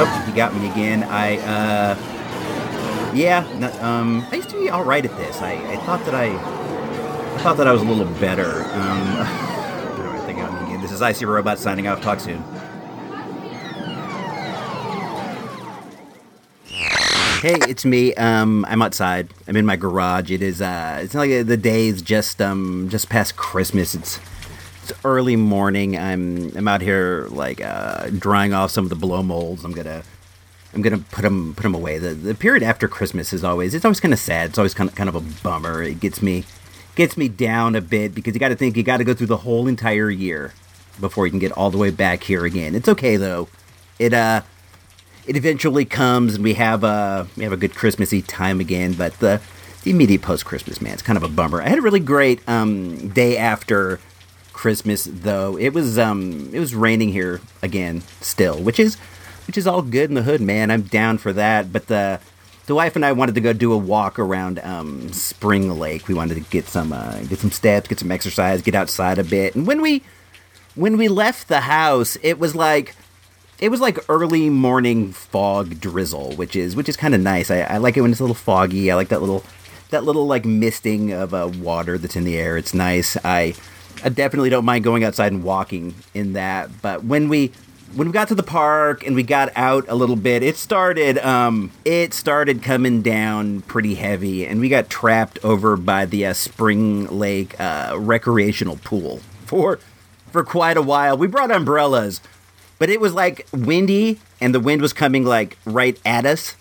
[0.00, 1.02] Oh, he got me again.
[1.02, 1.96] I, uh,
[3.14, 3.44] yeah,
[3.80, 5.42] um, I used to be all right at this.
[5.42, 6.28] I, I thought that I,
[7.38, 8.50] I thought that I was a little better.
[8.50, 10.82] Um, I think I'm.
[10.82, 12.00] This is Icy Robot signing off.
[12.02, 12.42] Talk soon.
[17.40, 18.12] Hey, it's me.
[18.14, 19.32] Um, I'm outside.
[19.46, 20.32] I'm in my garage.
[20.32, 20.60] It is.
[20.60, 23.94] Uh, it's like the day's just um just past Christmas.
[23.94, 24.18] It's
[24.82, 25.96] it's early morning.
[25.96, 29.64] I'm I'm out here like uh, drying off some of the blow molds.
[29.64, 30.02] I'm gonna
[30.74, 31.98] I'm gonna put them put them away.
[31.98, 34.50] The the period after Christmas is always it's always kind of sad.
[34.50, 35.84] It's always kind of kind of a bummer.
[35.84, 36.44] It gets me
[36.98, 39.28] gets me down a bit because you got to think you got to go through
[39.28, 40.52] the whole entire year
[40.98, 42.74] before you can get all the way back here again.
[42.74, 43.48] It's okay though.
[44.00, 44.42] It uh
[45.24, 48.94] it eventually comes and we have a we have a good Christmassy time again.
[48.94, 49.40] But the
[49.84, 51.62] the immediate post Christmas man, it's kind of a bummer.
[51.62, 54.00] I had a really great um, day after
[54.52, 55.56] Christmas though.
[55.56, 58.96] It was um it was raining here again still, which is
[59.46, 60.72] which is all good in the hood, man.
[60.72, 61.72] I'm down for that.
[61.72, 62.18] But the
[62.68, 66.06] the wife and I wanted to go do a walk around um, Spring Lake.
[66.06, 69.24] We wanted to get some uh, get some steps, get some exercise, get outside a
[69.24, 69.56] bit.
[69.56, 70.02] And when we
[70.74, 72.94] when we left the house, it was like
[73.58, 77.50] it was like early morning fog drizzle, which is which is kind of nice.
[77.50, 78.90] I, I like it when it's a little foggy.
[78.90, 79.42] I like that little
[79.88, 82.58] that little like misting of uh, water that's in the air.
[82.58, 83.16] It's nice.
[83.24, 83.54] I
[84.04, 86.82] I definitely don't mind going outside and walking in that.
[86.82, 87.52] But when we
[87.94, 91.18] when we got to the park and we got out a little bit, it started
[91.18, 96.32] um it started coming down pretty heavy, and we got trapped over by the uh,
[96.32, 99.78] Spring Lake uh, recreational pool for
[100.30, 101.16] for quite a while.
[101.16, 102.20] We brought umbrellas,
[102.78, 106.56] but it was like windy, and the wind was coming like right at us,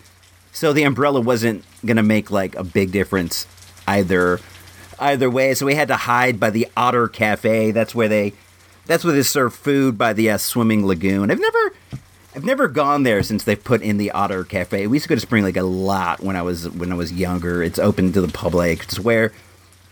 [0.53, 3.45] so the umbrella wasn't gonna make like a big difference
[3.87, 4.39] either
[4.99, 5.53] either way.
[5.53, 7.71] So we had to hide by the Otter Cafe.
[7.71, 8.33] That's where they
[8.87, 11.29] that's where they serve food by the uh, swimming lagoon.
[11.29, 11.73] I've never
[12.35, 14.87] I've never gone there since they've put in the Otter Cafe.
[14.87, 17.11] We used to go to Spring Lake a lot when I was when I was
[17.11, 17.63] younger.
[17.63, 18.83] It's open to the public.
[18.83, 19.33] It's where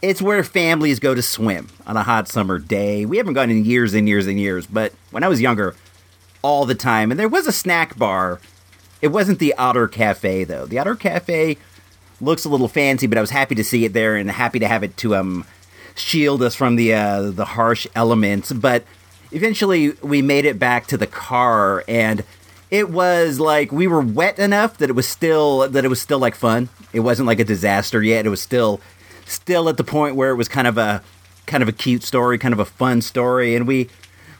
[0.01, 3.05] it's where families go to swim on a hot summer day.
[3.05, 5.75] We haven't gone in years and years and years, but when I was younger,
[6.41, 7.09] all the time.
[7.09, 8.39] And there was a snack bar.
[9.01, 10.67] It wasn't the Otter Cafe though.
[10.67, 11.57] The Otter Cafe
[12.21, 14.67] looks a little fancy, but I was happy to see it there and happy to
[14.67, 15.45] have it to um
[15.95, 18.51] shield us from the uh, the harsh elements.
[18.51, 18.83] But
[19.31, 22.23] eventually, we made it back to the car, and
[22.69, 26.19] it was like we were wet enough that it was still that it was still
[26.19, 26.69] like fun.
[26.93, 28.25] It wasn't like a disaster yet.
[28.25, 28.79] It was still
[29.25, 31.01] still at the point where it was kind of a
[31.45, 33.89] kind of a cute story, kind of a fun story, and we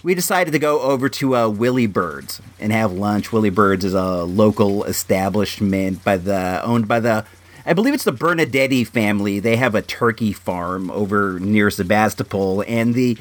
[0.04, 3.32] we decided to go over to uh, Willie Birds and have lunch.
[3.32, 7.26] Willie Birds is a local establishment by the owned by the
[7.66, 9.40] I believe it's the Bernadetti family.
[9.40, 13.18] They have a turkey farm over near Sebastopol, and the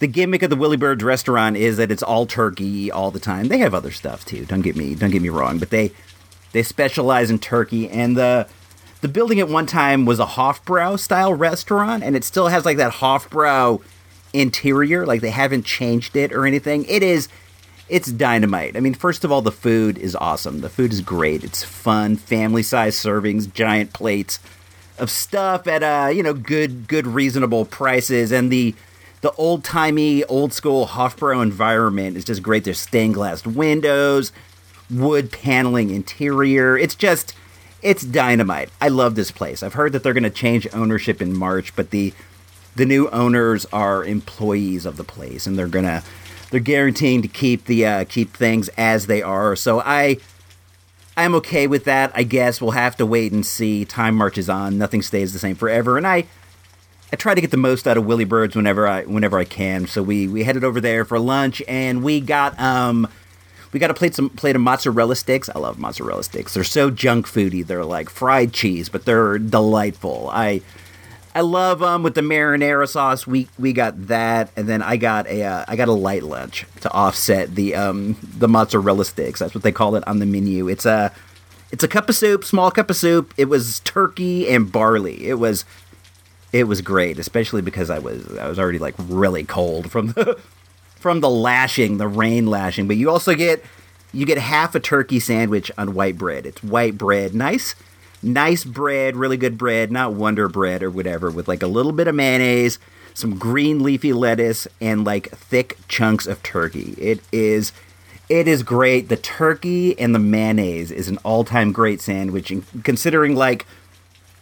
[0.00, 3.48] the gimmick of the Willie Birds restaurant is that it's all turkey all the time.
[3.48, 4.44] They have other stuff too.
[4.46, 5.92] Don't get me don't get me wrong, but they
[6.52, 7.88] they specialize in turkey.
[7.90, 8.48] And the
[9.02, 12.78] the building at one time was a Hofbrau style restaurant, and it still has like
[12.78, 13.82] that Hofbrau
[14.32, 15.04] interior.
[15.04, 16.86] Like they haven't changed it or anything.
[16.86, 17.28] It is
[17.88, 18.76] it's dynamite.
[18.76, 20.60] I mean, first of all, the food is awesome.
[20.60, 21.44] The food is great.
[21.44, 24.38] It's fun, family size servings, giant plates
[24.98, 28.74] of stuff at uh, you know, good good reasonable prices and the
[29.20, 32.64] the old timey, old school Hofbrau environment is just great.
[32.64, 34.32] There's stained glass windows,
[34.90, 36.76] wood paneling interior.
[36.76, 37.34] It's just
[37.82, 38.70] it's dynamite.
[38.80, 39.62] I love this place.
[39.62, 42.12] I've heard that they're going to change ownership in March, but the
[42.76, 46.02] the new owners are employees of the place and they're going to
[46.54, 49.56] they're guaranteeing to keep the uh, keep things as they are.
[49.56, 50.18] So I
[51.16, 52.12] I'm okay with that.
[52.14, 53.84] I guess we'll have to wait and see.
[53.84, 54.78] Time marches on.
[54.78, 55.98] Nothing stays the same forever.
[55.98, 56.26] And I
[57.12, 59.88] I try to get the most out of Willie Birds whenever I whenever I can.
[59.88, 63.08] So we we headed over there for lunch and we got um
[63.72, 65.50] we got a plate some plate of mozzarella sticks.
[65.52, 66.54] I love mozzarella sticks.
[66.54, 67.66] They're so junk foody.
[67.66, 70.30] They're like fried cheese, but they're delightful.
[70.32, 70.62] I
[71.34, 73.26] I love um with the marinara sauce.
[73.26, 76.64] We we got that, and then I got a uh, I got a light lunch
[76.82, 79.40] to offset the um the mozzarella sticks.
[79.40, 80.68] That's what they call it on the menu.
[80.68, 81.12] It's a
[81.72, 83.34] it's a cup of soup, small cup of soup.
[83.36, 85.26] It was turkey and barley.
[85.26, 85.64] It was
[86.52, 90.38] it was great, especially because I was I was already like really cold from the
[90.96, 92.86] from the lashing, the rain lashing.
[92.86, 93.64] But you also get
[94.12, 96.46] you get half a turkey sandwich on white bread.
[96.46, 97.74] It's white bread, nice
[98.24, 102.08] nice bread, really good bread, not Wonder Bread or whatever, with like a little bit
[102.08, 102.78] of mayonnaise,
[103.14, 106.94] some green leafy lettuce, and like thick chunks of turkey.
[106.98, 107.72] It is.
[108.28, 109.10] It is great.
[109.10, 112.50] The turkey and the mayonnaise is an all-time great sandwich.
[112.50, 113.66] And considering like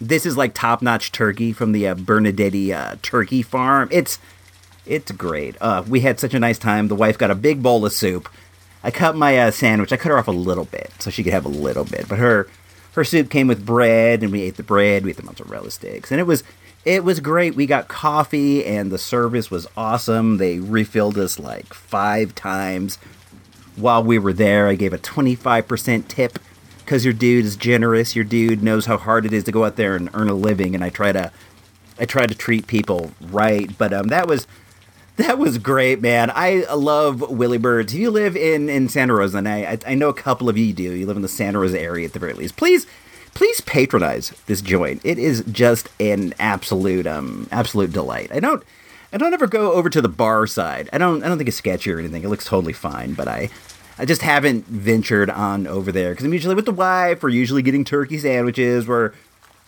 [0.00, 4.20] this is like top-notch turkey from the uh, Bernadetti uh, turkey farm, it's
[4.86, 5.56] it's great.
[5.60, 6.88] Uh, we had such a nice time.
[6.88, 8.28] The wife got a big bowl of soup.
[8.84, 9.92] I cut my uh, sandwich.
[9.92, 12.18] I cut her off a little bit so she could have a little bit, but
[12.18, 12.48] her
[12.92, 15.04] her soup came with bread, and we ate the bread.
[15.04, 16.44] We ate the mozzarella sticks, and it was
[16.84, 17.54] it was great.
[17.54, 20.38] We got coffee, and the service was awesome.
[20.38, 22.96] They refilled us like five times
[23.76, 24.68] while we were there.
[24.68, 26.38] I gave a twenty five percent tip
[26.78, 28.14] because your dude is generous.
[28.14, 30.74] Your dude knows how hard it is to go out there and earn a living,
[30.74, 31.32] and I try to
[31.98, 33.70] I try to treat people right.
[33.78, 34.46] But um, that was
[35.16, 36.30] that was great, man.
[36.34, 37.92] I love Willie Birds.
[37.92, 40.72] If you live in, in Santa Rosa, and I, I know a couple of you
[40.72, 42.86] do, you live in the Santa Rosa area at the very least, please
[43.34, 45.00] please patronize this joint.
[45.04, 48.30] It is just an absolute um absolute delight.
[48.32, 48.62] I don't
[49.12, 50.88] I don't ever go over to the bar side.
[50.92, 52.24] I don't I don't think it's sketchy or anything.
[52.24, 53.50] It looks totally fine, but I
[53.98, 57.22] I just haven't ventured on over there because I'm usually with the wife.
[57.22, 58.86] We're usually getting turkey sandwiches.
[58.86, 59.12] We're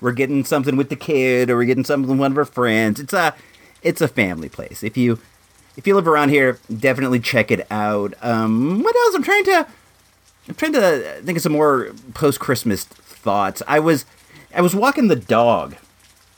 [0.00, 3.00] we're getting something with the kid, or we're getting something with one of our friends.
[3.00, 3.34] It's a
[3.82, 4.82] it's a family place.
[4.82, 5.18] If you
[5.76, 8.14] if you live around here, definitely check it out.
[8.22, 9.14] Um, what else?
[9.14, 9.66] I'm trying to
[10.48, 13.62] I'm trying to think of some more post Christmas thoughts.
[13.66, 14.04] I was
[14.54, 15.76] I was walking the dog,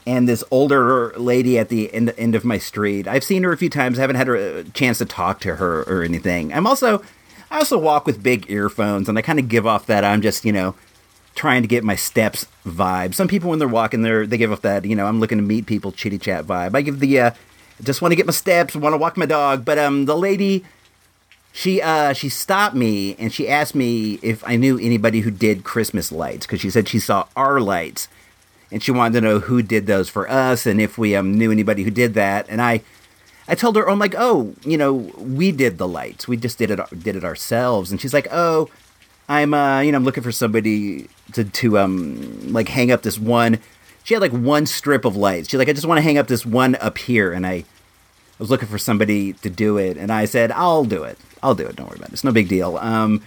[0.07, 3.09] and this older lady at the end end of my street.
[3.09, 3.99] I've seen her a few times.
[3.99, 6.53] I haven't had a chance to talk to her or anything.
[6.53, 7.03] I'm also
[7.51, 10.45] I also walk with big earphones, and I kind of give off that I'm just
[10.45, 10.74] you know
[11.34, 13.14] trying to get my steps vibe.
[13.14, 15.45] Some people when they're walking, they they give off that you know I'm looking to
[15.45, 16.76] meet people, chitty chat vibe.
[16.76, 17.30] I give the uh,
[17.83, 19.64] just want to get my steps, want to walk my dog.
[19.64, 20.64] But um, the lady,
[21.53, 25.64] she uh, she stopped me and she asked me if I knew anybody who did
[25.64, 28.09] Christmas lights because she said she saw our lights,
[28.70, 31.53] and she wanted to know who did those for us and if we um knew
[31.53, 32.47] anybody who did that.
[32.49, 32.83] And I.
[33.49, 36.27] I told her, I'm like, oh, you know, we did the lights.
[36.27, 37.93] We just did it, did it ourselves.
[37.93, 38.68] And she's like, oh,
[39.29, 43.20] I'm, uh, you know, I'm looking for somebody to, to, um, like hang up this
[43.20, 43.61] one.
[44.07, 45.49] She had like one strip of lights.
[45.49, 47.33] She's like, I just want to hang up this one up here.
[47.33, 47.65] And I
[48.39, 49.97] was looking for somebody to do it.
[49.97, 51.19] And I said, I'll do it.
[51.43, 51.75] I'll do it.
[51.75, 52.13] Don't worry about it.
[52.13, 52.77] It's no big deal.
[52.77, 53.21] Um,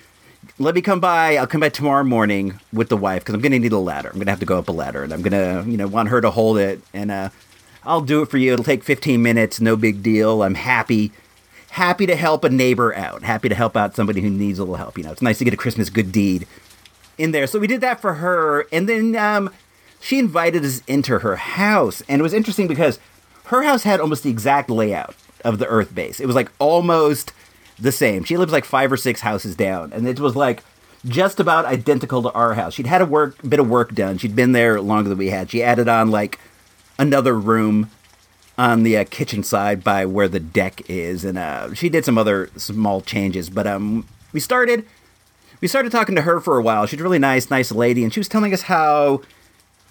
[0.57, 1.35] let me come by.
[1.35, 4.07] I'll come by tomorrow morning with the wife because I'm going to need a ladder.
[4.07, 5.85] I'm going to have to go up a ladder and I'm going to, you know,
[5.85, 6.81] want her to hold it.
[6.93, 7.29] And, uh,
[7.83, 8.53] I'll do it for you.
[8.53, 9.59] It'll take 15 minutes.
[9.59, 10.43] No big deal.
[10.43, 11.11] I'm happy
[11.71, 14.75] happy to help a neighbor out, happy to help out somebody who needs a little
[14.75, 14.97] help.
[14.97, 16.47] You know, it's nice to get a Christmas good deed
[17.17, 17.47] in there.
[17.47, 19.49] So we did that for her, and then um,
[19.99, 22.99] she invited us into her house, and it was interesting because
[23.45, 26.19] her house had almost the exact layout of the Earth base.
[26.19, 27.33] It was like almost
[27.77, 28.23] the same.
[28.23, 30.63] She lives like five or six houses down, and it was like
[31.05, 32.73] just about identical to our house.
[32.73, 34.17] She'd had a work bit of work done.
[34.17, 35.49] She'd been there longer than we had.
[35.49, 36.39] She added on like
[36.97, 37.89] another room
[38.57, 42.17] on the uh, kitchen side by where the deck is, and uh, she did some
[42.17, 43.49] other small changes.
[43.49, 44.85] But um, we started
[45.61, 46.85] we started talking to her for a while.
[46.85, 49.21] She's really nice, nice lady, and she was telling us how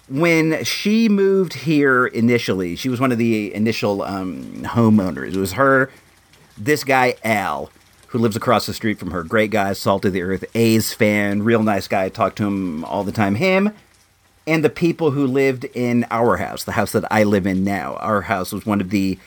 [0.09, 5.35] when she moved here initially, she was one of the initial um, homeowners.
[5.35, 5.91] It was her,
[6.57, 7.69] this guy Al,
[8.07, 9.23] who lives across the street from her.
[9.23, 12.05] Great guy, salt of the earth, A's fan, real nice guy.
[12.05, 13.35] I talk to him all the time.
[13.35, 13.71] Him
[14.47, 17.95] and the people who lived in our house, the house that I live in now.
[17.97, 19.19] Our house was one of the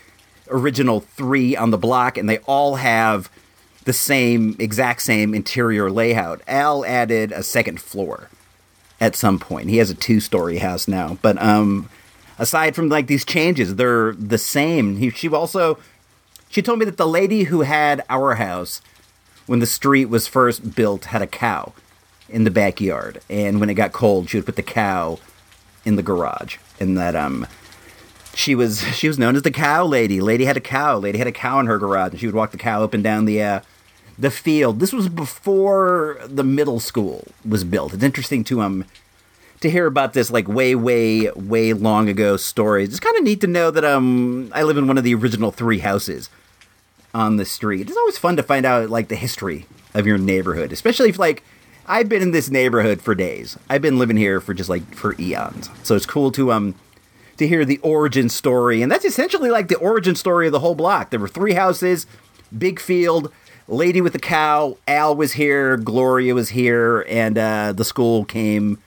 [0.51, 3.31] original three on the block, and they all have
[3.85, 6.43] the same, exact same interior layout.
[6.49, 8.29] Al added a second floor
[9.03, 9.69] at some point.
[9.69, 11.89] He has a two story house now, but um,
[12.39, 14.97] aside from like these changes, they're the same.
[14.97, 15.77] He, she also
[16.49, 18.81] she told me that the lady who had our house
[19.47, 21.73] when the street was first built had a cow
[22.29, 25.19] in the backyard, and when it got cold, she would put the cow
[25.85, 27.45] in the garage, and that um
[28.35, 30.21] she was she was known as the cow lady.
[30.21, 30.97] Lady had a cow.
[30.97, 33.03] Lady had a cow in her garage, and she would walk the cow up and
[33.03, 33.61] down the uh,
[34.19, 34.81] the field.
[34.81, 37.95] This was before the middle school was built.
[37.95, 38.85] It's interesting to um
[39.61, 42.91] to hear about this like way way way long ago stories.
[42.91, 45.51] It's kind of neat to know that um I live in one of the original
[45.51, 46.29] three houses
[47.15, 47.89] on the street.
[47.89, 51.43] It's always fun to find out like the history of your neighborhood, especially if like
[51.87, 53.59] I've been in this neighborhood for days.
[53.69, 55.69] I've been living here for just like for eons.
[55.83, 56.75] So it's cool to um
[57.39, 60.75] to hear the origin story, and that's essentially like the origin story of the whole
[60.75, 61.11] block.
[61.11, 62.07] There were three houses,
[62.57, 63.33] big field,
[63.69, 64.77] lady with the cow.
[64.87, 68.79] Al was here, Gloria was here, and uh, the school came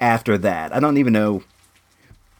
[0.00, 0.74] after that.
[0.74, 1.42] I don't even know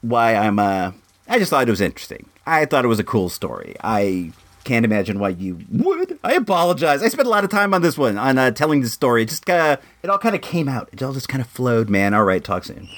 [0.03, 0.59] why I'm.
[0.59, 0.93] Uh,
[1.29, 2.27] I just thought it was interesting.
[2.47, 3.75] I thought it was a cool story.
[3.83, 4.33] I
[4.65, 6.19] can't imagine why you would.
[6.25, 7.03] I apologize.
[7.03, 9.23] I spent a lot of time on this one, on uh, telling this story.
[9.23, 10.89] It just uh, it all kind of came out.
[10.93, 12.15] It all just kind of flowed, man.
[12.15, 12.89] All right, talk soon.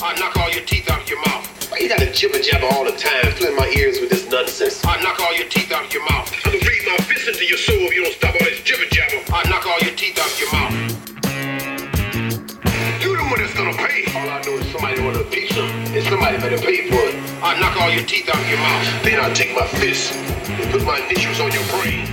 [0.00, 1.70] I knock all your teeth out of your mouth.
[1.70, 4.84] Why you gotta jibber jabber all the time, filling my ears with this nonsense?
[4.84, 6.37] I knock all your teeth out of your mouth.
[7.58, 9.18] Soul if you don't stop all this jibber jabber.
[9.34, 10.74] I knock all your teeth out your mouth.
[13.02, 14.06] You the one that's gonna pay.
[14.14, 17.16] All I know is somebody want pizza, and somebody better pay for it.
[17.42, 19.02] I knock all your teeth out your mouth.
[19.02, 22.06] Then I take my fist and put my initials on your brain.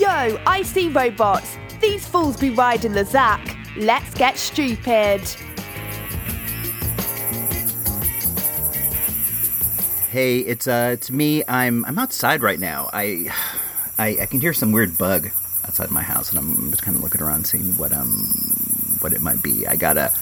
[0.00, 1.58] Yo, I see robots.
[1.80, 3.56] These fools be riding the Zack.
[3.76, 5.20] Let's get stupid.
[10.12, 11.42] Hey, it's uh, it's me.
[11.48, 12.90] I'm I'm outside right now.
[12.92, 13.32] I,
[13.98, 15.30] I I can hear some weird bug
[15.64, 18.28] outside my house, and I'm just kind of looking around, seeing what um
[19.00, 19.66] what it might be.
[19.66, 20.12] I gotta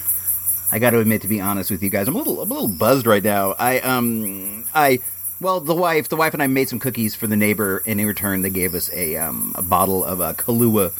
[0.71, 2.69] I gotta admit, to be honest with you guys, I'm a little I'm a little
[2.69, 3.53] buzzed right now.
[3.59, 4.99] I um I
[5.41, 8.07] well the wife the wife and I made some cookies for the neighbor, and in
[8.07, 10.93] return they gave us a um a bottle of uh, Kahlua,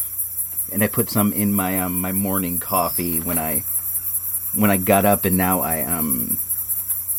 [0.74, 3.60] and I put some in my um my morning coffee when I
[4.54, 6.38] when I got up, and now I um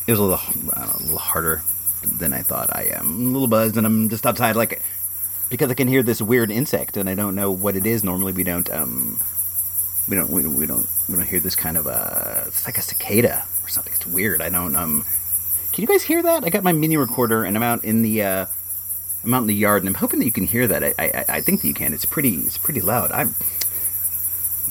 [0.07, 1.63] it was a little, know, a little harder
[2.05, 2.75] than I thought.
[2.75, 4.83] I am a little buzzed, and I'm just outside, like
[5.49, 8.03] because I can hear this weird insect, and I don't know what it is.
[8.03, 9.21] Normally, we don't, um,
[10.09, 12.83] we don't, we, we don't, we don't hear this kind of uh, it's like a
[12.83, 13.93] cicada or something.
[13.93, 14.41] It's weird.
[14.41, 15.05] I don't, um,
[15.73, 16.45] can you guys hear that?
[16.45, 18.47] I got my mini recorder, and I'm out in the, uh,
[19.25, 20.83] I'm out in the yard, and I'm hoping that you can hear that.
[20.83, 21.93] I, I, I think that you can.
[21.95, 23.13] It's pretty, it's pretty loud.
[23.13, 23.35] I'm,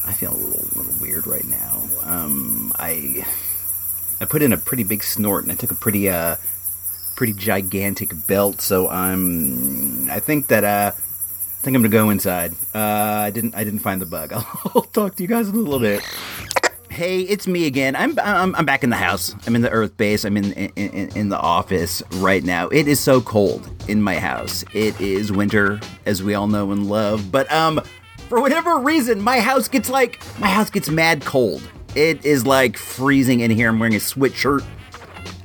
[0.06, 1.84] I feel a little, little weird right now.
[2.02, 3.26] Um, I,
[4.22, 6.36] I put in a pretty big snort, and I took a pretty, uh,
[7.16, 8.62] pretty gigantic belt.
[8.62, 12.54] So I'm, I think that, uh, I think I'm gonna go inside.
[12.74, 12.78] Uh,
[13.26, 14.32] I didn't, I didn't find the bug.
[14.76, 16.04] I'll talk to you guys in a little bit.
[16.90, 17.96] Hey, it's me again.
[17.96, 19.34] I'm, I'm I'm back in the house.
[19.48, 20.26] I'm in the Earth base.
[20.26, 22.68] I'm in, in in in the office right now.
[22.68, 24.66] It is so cold in my house.
[24.74, 27.32] It is winter, as we all know and love.
[27.32, 27.80] But um,
[28.28, 31.62] for whatever reason, my house gets like my house gets mad cold.
[31.96, 33.70] It is like freezing in here.
[33.70, 34.64] I'm wearing a sweatshirt.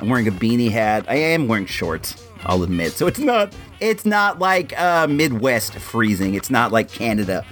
[0.00, 1.06] I'm wearing a beanie hat.
[1.08, 2.24] I am wearing shorts.
[2.44, 2.92] I'll admit.
[2.92, 6.34] So it's not it's not like uh, Midwest freezing.
[6.34, 7.44] It's not like Canada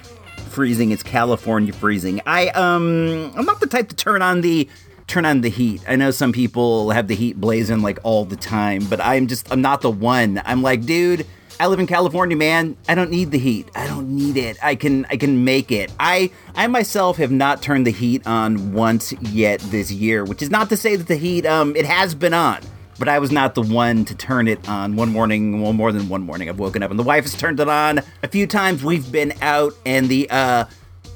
[0.50, 0.92] freezing.
[0.92, 2.20] It's California freezing.
[2.26, 4.68] I um I'm not the type to turn on the
[5.08, 5.82] turn on the heat.
[5.88, 9.50] I know some people have the heat blazing like all the time, but I'm just
[9.52, 10.40] I'm not the one.
[10.44, 11.26] I'm like, dude,
[11.60, 12.76] I live in California, man.
[12.88, 13.70] I don't need the heat.
[13.74, 14.56] I don't need it.
[14.62, 15.92] I can I can make it.
[16.00, 20.50] I I myself have not turned the heat on once yet this year, which is
[20.50, 22.60] not to say that the heat um it has been on.
[22.98, 26.08] But I was not the one to turn it on one morning, well, more than
[26.08, 26.48] one morning.
[26.48, 28.84] I've woken up and the wife has turned it on a few times.
[28.84, 30.66] We've been out and the, uh,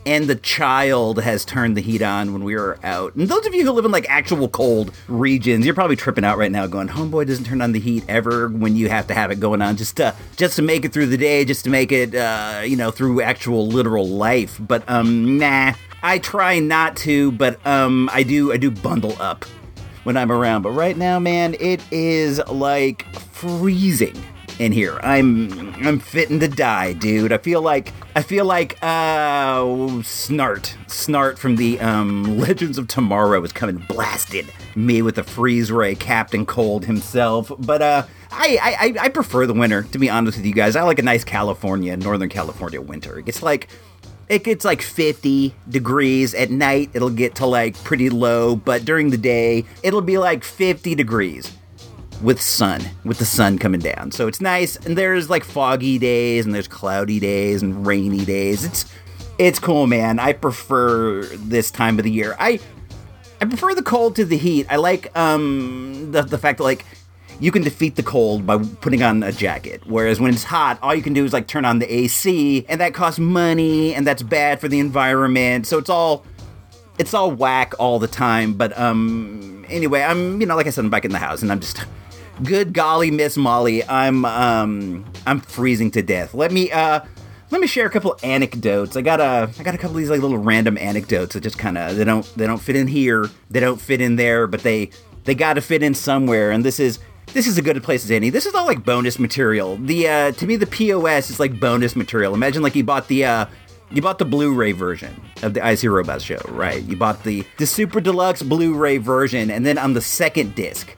[0.06, 3.14] and the child has turned the heat on when we were out.
[3.14, 6.38] And those of you who live in like actual cold regions, you're probably tripping out
[6.38, 9.30] right now, going, "Homeboy doesn't turn on the heat ever." When you have to have
[9.30, 11.92] it going on just to just to make it through the day, just to make
[11.92, 14.58] it, uh, you know, through actual literal life.
[14.60, 18.52] But um, nah, I try not to, but um, I do.
[18.52, 19.44] I do bundle up
[20.04, 20.62] when I'm around.
[20.62, 24.16] But right now, man, it is like freezing
[24.58, 24.98] in here.
[25.02, 27.32] I'm I'm fitting to die, dude.
[27.32, 29.62] I feel like I feel like uh
[30.02, 30.74] Snart.
[30.86, 35.94] Snart from the um Legends of Tomorrow is coming blasted me with the freeze ray
[35.94, 37.50] Captain Cold himself.
[37.58, 40.76] But uh I, I I prefer the winter, to be honest with you guys.
[40.76, 43.18] I like a nice California, Northern California winter.
[43.18, 43.68] It gets like
[44.28, 49.08] it gets like 50 degrees at night it'll get to like pretty low but during
[49.08, 51.50] the day it'll be like 50 degrees
[52.22, 56.44] with sun with the sun coming down so it's nice and there's like foggy days
[56.44, 58.92] and there's cloudy days and rainy days it's
[59.38, 62.58] it's cool man i prefer this time of the year i
[63.40, 66.84] i prefer the cold to the heat i like um the, the fact that like
[67.40, 69.82] you can defeat the cold by putting on a jacket.
[69.86, 72.80] Whereas when it's hot, all you can do is like turn on the AC, and
[72.80, 75.66] that costs money, and that's bad for the environment.
[75.66, 76.24] So it's all
[76.98, 78.54] it's all whack all the time.
[78.54, 81.52] But um, anyway, I'm you know like I said, I'm back in the house, and
[81.52, 81.84] I'm just
[82.42, 86.34] good golly, Miss Molly, I'm um I'm freezing to death.
[86.34, 87.00] Let me uh.
[87.50, 88.94] Let me share a couple anecdotes.
[88.94, 91.56] I got a, I got a couple of these like little random anecdotes that just
[91.56, 94.60] kind of they don't, they don't fit in here, they don't fit in there, but
[94.60, 94.90] they,
[95.24, 96.50] they got to fit in somewhere.
[96.50, 96.98] And this is,
[97.32, 98.28] this is a good place as any.
[98.28, 99.76] This is all like bonus material.
[99.78, 102.34] The uh, to me the POS is like bonus material.
[102.34, 103.46] Imagine like you bought the uh,
[103.90, 106.82] you bought the Blu-ray version of the IC Robots show, right?
[106.82, 110.94] You bought the the super deluxe Blu-ray version, and then on the second disc,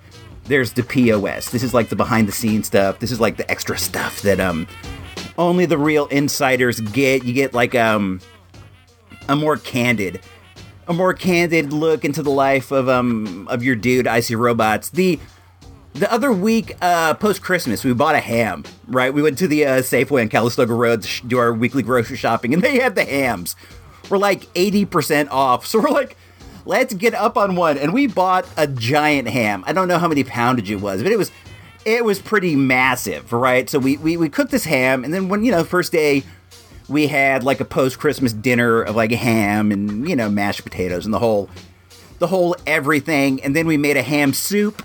[0.50, 1.50] there's the POS.
[1.50, 2.98] This is like the behind the scenes stuff.
[2.98, 4.66] This is like the extra stuff that um
[5.38, 7.24] only the real insiders get.
[7.24, 8.20] You get like um
[9.28, 10.20] a more candid
[10.88, 14.90] a more candid look into the life of um of your dude Icy Robots.
[14.90, 15.18] The
[15.92, 18.64] the other week, uh, post Christmas, we bought a ham.
[18.86, 21.82] Right, we went to the uh, Safeway on Calistoga Road to sh- do our weekly
[21.82, 23.56] grocery shopping, and they had the hams.
[24.08, 26.16] We're like eighty percent off, so we're like,
[26.64, 27.78] let's get up on one.
[27.78, 29.64] And we bought a giant ham.
[29.66, 31.30] I don't know how many poundage it was, but it was
[31.84, 33.68] it was pretty massive, right?
[33.68, 36.24] So we we, we cooked this ham, and then when you know first day.
[36.88, 41.04] We had like a post Christmas dinner of like ham and you know mashed potatoes
[41.04, 41.48] and the whole,
[42.18, 44.82] the whole everything, and then we made a ham soup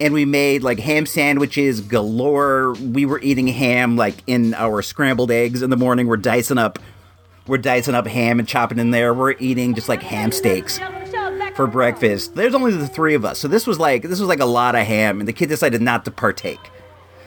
[0.00, 2.74] and we made like ham sandwiches galore.
[2.74, 6.06] We were eating ham like in our scrambled eggs in the morning.
[6.06, 6.78] We're dicing up,
[7.46, 9.12] we're dicing up ham and chopping in there.
[9.12, 10.78] We're eating just like ham steaks
[11.54, 12.34] for breakfast.
[12.34, 14.74] There's only the three of us, so this was like this was like a lot
[14.74, 16.60] of ham, and the kid decided not to partake.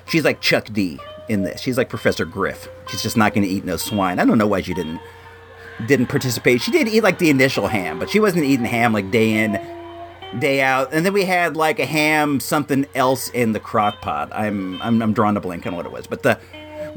[0.05, 0.99] She's like Chuck D
[1.29, 1.61] in this.
[1.61, 2.67] She's like Professor Griff.
[2.87, 4.19] She's just not going to eat no swine.
[4.19, 4.99] I don't know why she didn't
[5.85, 6.61] didn't participate.
[6.61, 9.59] She did eat like the initial ham, but she wasn't eating ham like day in
[10.39, 10.93] day out.
[10.93, 14.29] And then we had like a ham, something else in the crock pot.
[14.33, 16.39] I'm I'm, I'm drawing a blank on what it was, but the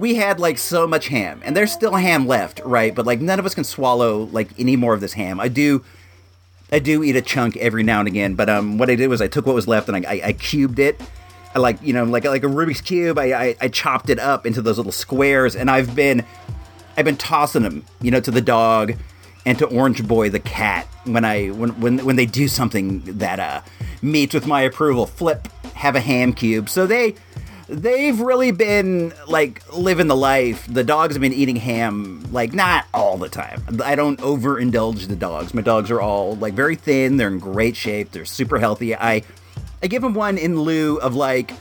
[0.01, 2.95] we had like so much ham, and there's still ham left, right?
[2.95, 5.39] But like none of us can swallow like any more of this ham.
[5.39, 5.85] I do.
[6.73, 9.21] I do eat a chunk every now and again, but um, what I did was
[9.21, 11.01] I took what was left and I, I, I cubed it.
[11.55, 13.19] I like you know like like a Rubik's cube.
[13.19, 16.25] I, I I chopped it up into those little squares, and I've been
[16.97, 18.95] I've been tossing them, you know, to the dog
[19.45, 23.39] and to Orange Boy the cat when I when when when they do something that
[23.39, 23.61] uh
[24.01, 25.07] meets with my approval.
[25.07, 27.17] Flip have a ham cube, so they
[27.71, 30.67] they've really been like living the life.
[30.69, 33.63] The dogs have been eating ham, like not all the time.
[33.83, 35.55] I don't overindulge the dogs.
[35.55, 37.17] My dogs are all like very thin.
[37.17, 38.11] They're in great shape.
[38.11, 38.95] They're super healthy.
[38.95, 39.23] I
[39.83, 41.53] I give them one in lieu of like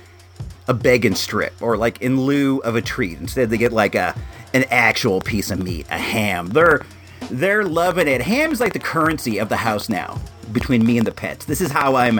[0.67, 3.19] a bacon strip or like in lieu of a treat.
[3.19, 4.15] Instead, they get like a
[4.53, 6.47] an actual piece of meat, a ham.
[6.47, 6.81] They're
[7.29, 8.21] they're loving it.
[8.21, 10.19] Ham is like the currency of the house now
[10.51, 11.45] between me and the pets.
[11.45, 12.19] This is how I'm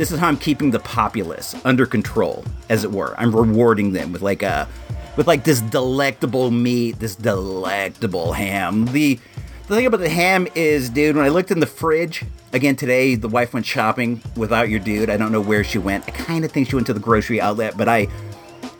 [0.00, 3.14] this is how I'm keeping the populace under control, as it were.
[3.18, 4.66] I'm rewarding them with like a
[5.14, 8.86] with like this delectable meat, this delectable ham.
[8.86, 9.20] The
[9.68, 12.24] the thing about the ham is, dude, when I looked in the fridge
[12.54, 15.10] again today, the wife went shopping without your dude.
[15.10, 16.08] I don't know where she went.
[16.08, 18.08] I kind of think she went to the grocery outlet, but I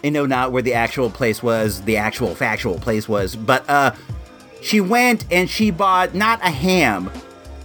[0.02, 3.36] I know not where the actual place was, the actual factual place was.
[3.36, 3.92] But uh
[4.62, 7.10] she went and she bought not a ham,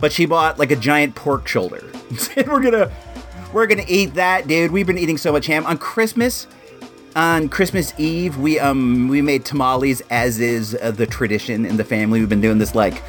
[0.02, 1.82] but she bought like a giant pork shoulder.
[2.18, 2.92] Said we're gonna
[3.56, 4.72] we're gonna eat that, dude.
[4.72, 6.46] We've been eating so much ham on Christmas.
[7.16, 11.86] On Christmas Eve, we um we made tamales, as is uh, the tradition in the
[11.86, 12.20] family.
[12.20, 13.02] We've been doing this like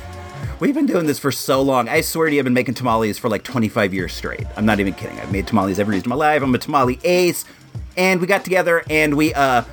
[0.61, 1.89] we've been doing this for so long.
[1.89, 4.47] I swear to you, I've been making tamales for like 25 years straight.
[4.57, 5.19] I'm not even kidding.
[5.19, 6.41] I've made tamales every year of my life.
[6.41, 7.45] I'm a tamale ace,
[7.97, 9.65] and we got together and we uh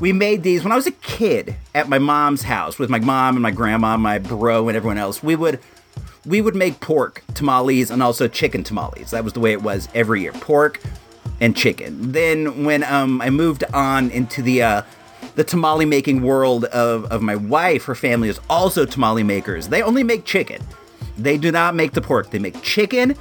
[0.00, 3.36] we made these when I was a kid at my mom's house with my mom
[3.36, 5.22] and my grandma, my bro, and everyone else.
[5.22, 5.60] We would
[6.26, 9.10] we would make pork tamales and also chicken tamales.
[9.10, 10.32] That was the way it was every year.
[10.32, 10.80] Pork
[11.40, 12.12] and chicken.
[12.12, 14.82] Then when um, I moved on into the uh,
[15.34, 19.68] the tamale making world of, of my wife, her family is also tamale makers.
[19.68, 20.62] They only make chicken.
[21.18, 22.30] They do not make the pork.
[22.30, 23.16] They make chicken,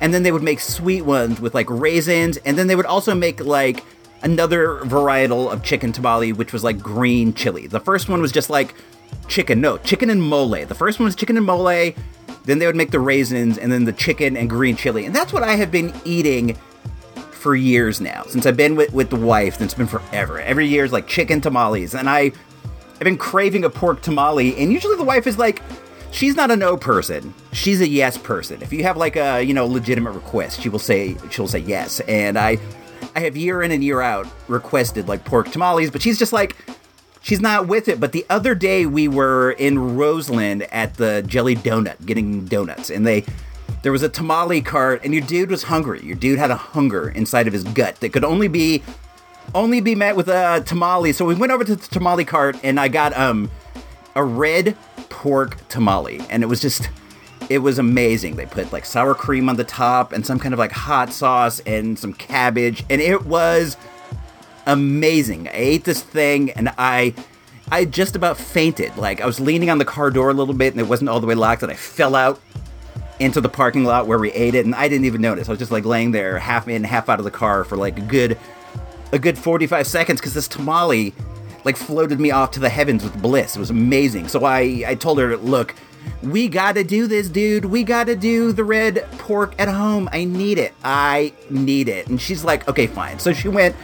[0.00, 3.14] and then they would make sweet ones with like raisins, and then they would also
[3.14, 3.84] make like
[4.22, 7.66] another varietal of chicken tamale, which was like green chili.
[7.66, 8.74] The first one was just like
[9.28, 10.64] chicken, no, chicken and mole.
[10.66, 11.92] The first one was chicken and mole.
[12.46, 15.32] Then they would make the raisins, and then the chicken and green chili, and that's
[15.32, 16.56] what I have been eating
[17.32, 18.22] for years now.
[18.28, 20.40] Since I've been with, with the wife, it's been forever.
[20.40, 22.32] Every year is like chicken tamales, and I
[22.94, 25.60] I've been craving a pork tamale, and usually the wife is like,
[26.12, 27.34] she's not a no person.
[27.52, 28.62] She's a yes person.
[28.62, 32.00] If you have like a you know legitimate request, she will say she'll say yes.
[32.00, 32.58] And I
[33.14, 36.56] I have year in and year out requested like pork tamales, but she's just like
[37.26, 37.98] she's not with it.
[37.98, 43.06] But the other day we were in Roseland at the Jelly Donut getting donuts, and
[43.06, 43.24] they
[43.82, 46.00] there was a tamale cart, and your dude was hungry.
[46.02, 48.82] Your dude had a hunger inside of his gut that could only be
[49.54, 51.12] only be met with a tamale.
[51.12, 53.50] So we went over to the tamale cart, and I got um
[54.14, 54.76] a red
[55.08, 56.88] pork tamale, and it was just
[57.48, 58.36] it was amazing.
[58.36, 61.58] They put like sour cream on the top and some kind of like hot sauce
[61.66, 63.76] and some cabbage, and it was
[64.66, 65.48] amazing.
[65.48, 67.14] I ate this thing, and I
[67.70, 68.96] I just about fainted.
[68.96, 71.20] Like I was leaning on the car door a little bit, and it wasn't all
[71.20, 72.40] the way locked, and I fell out
[73.18, 75.48] into the parking lot where we ate it, and I didn't even notice.
[75.48, 77.96] I was just like laying there, half in, half out of the car for like
[77.98, 78.38] a good,
[79.12, 81.14] a good forty-five seconds because this tamale,
[81.64, 83.56] like, floated me off to the heavens with bliss.
[83.56, 84.28] It was amazing.
[84.28, 85.74] So I, I told her, look,
[86.22, 87.64] we gotta do this, dude.
[87.64, 90.08] We gotta do the red pork at home.
[90.12, 90.74] I need it.
[90.84, 92.08] I need it.
[92.08, 93.18] And she's like, okay, fine.
[93.18, 93.74] So she went,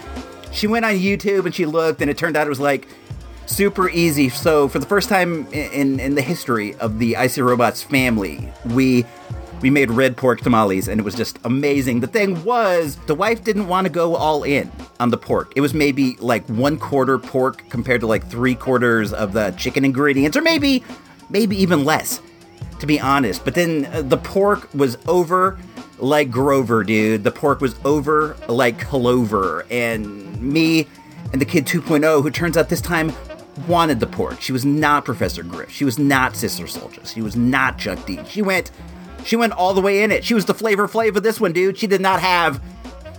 [0.53, 2.87] she went on YouTube and she looked, and it turned out it was like
[3.47, 4.29] super easy.
[4.29, 9.05] So for the first time in in the history of the Icy Robots family, we
[9.61, 12.01] we made red pork tamales and it was just amazing.
[12.01, 15.53] The thing was, the wife didn't want to go all in on the pork.
[15.55, 19.85] It was maybe like one quarter pork compared to like three quarters of the chicken
[19.85, 20.83] ingredients, or maybe
[21.31, 22.21] maybe even less,
[22.81, 23.45] to be honest.
[23.45, 25.59] But then uh, the pork was over
[26.03, 27.25] like Grover, dude.
[27.25, 30.87] The pork was over like Clover, and me
[31.33, 33.13] and the kid 2.0, who turns out this time
[33.69, 34.41] wanted the pork.
[34.41, 35.71] She was not Professor Griff.
[35.71, 37.07] She was not Sister Souljah.
[37.07, 38.19] She was not Chuck D.
[38.29, 38.71] She went,
[39.25, 40.25] she went all the way in it.
[40.25, 41.79] She was the flavor flav of this one, dude.
[41.79, 42.61] She did not have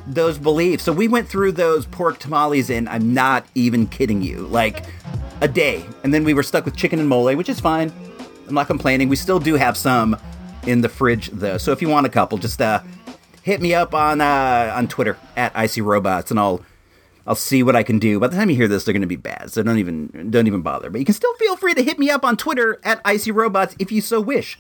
[0.06, 0.84] those beliefs.
[0.84, 4.86] So we went through those pork tamales, and I'm not even kidding you, like
[5.40, 7.92] a day, and then we were stuck with chicken and mole, which is fine.
[8.48, 9.08] I'm not complaining.
[9.08, 10.18] We still do have some
[10.68, 11.58] in the fridge though.
[11.58, 12.82] So if you want a couple, just uh,
[13.44, 16.62] hit me up on uh, on Twitter at Icy Robots, and I'll
[17.28, 18.20] I'll see what I can do.
[18.20, 20.48] By the time you hear this, they're going to be bad, so don't even don't
[20.48, 20.90] even bother.
[20.90, 23.76] But you can still feel free to hit me up on Twitter at Icy Robots
[23.80, 24.58] if you so wish.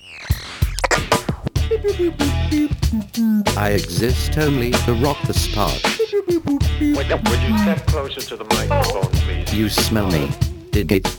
[3.56, 5.82] I exist only to rock the spot.
[6.94, 9.54] Would you step closer to the microphone, please?
[9.54, 10.32] You smell me.
[10.72, 11.18] Did it?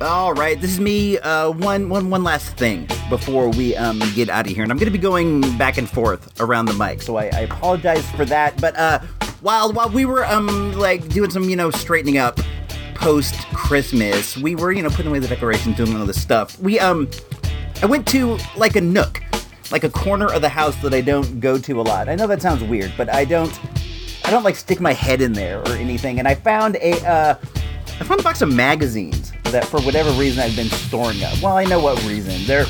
[0.00, 1.18] All right, this is me.
[1.18, 4.78] Uh, one, one, one last thing before we um, get out of here, and I'm
[4.78, 8.24] going to be going back and forth around the mic, so I, I apologize for
[8.26, 8.60] that.
[8.60, 9.00] But uh,
[9.40, 12.40] while while we were um like doing some you know straightening up
[12.94, 16.58] post Christmas, we were you know putting away the decorations, doing all this stuff.
[16.60, 17.08] We um,
[17.82, 19.22] I went to like a nook,
[19.70, 22.08] like a corner of the house that I don't go to a lot.
[22.08, 23.58] I know that sounds weird, but I don't.
[24.24, 26.18] I don't like stick my head in there or anything.
[26.18, 27.38] And I found a uh,
[28.00, 31.40] I found a box of magazines that for whatever reason I've been storing up.
[31.40, 32.44] Well, I know what reason.
[32.44, 32.66] They're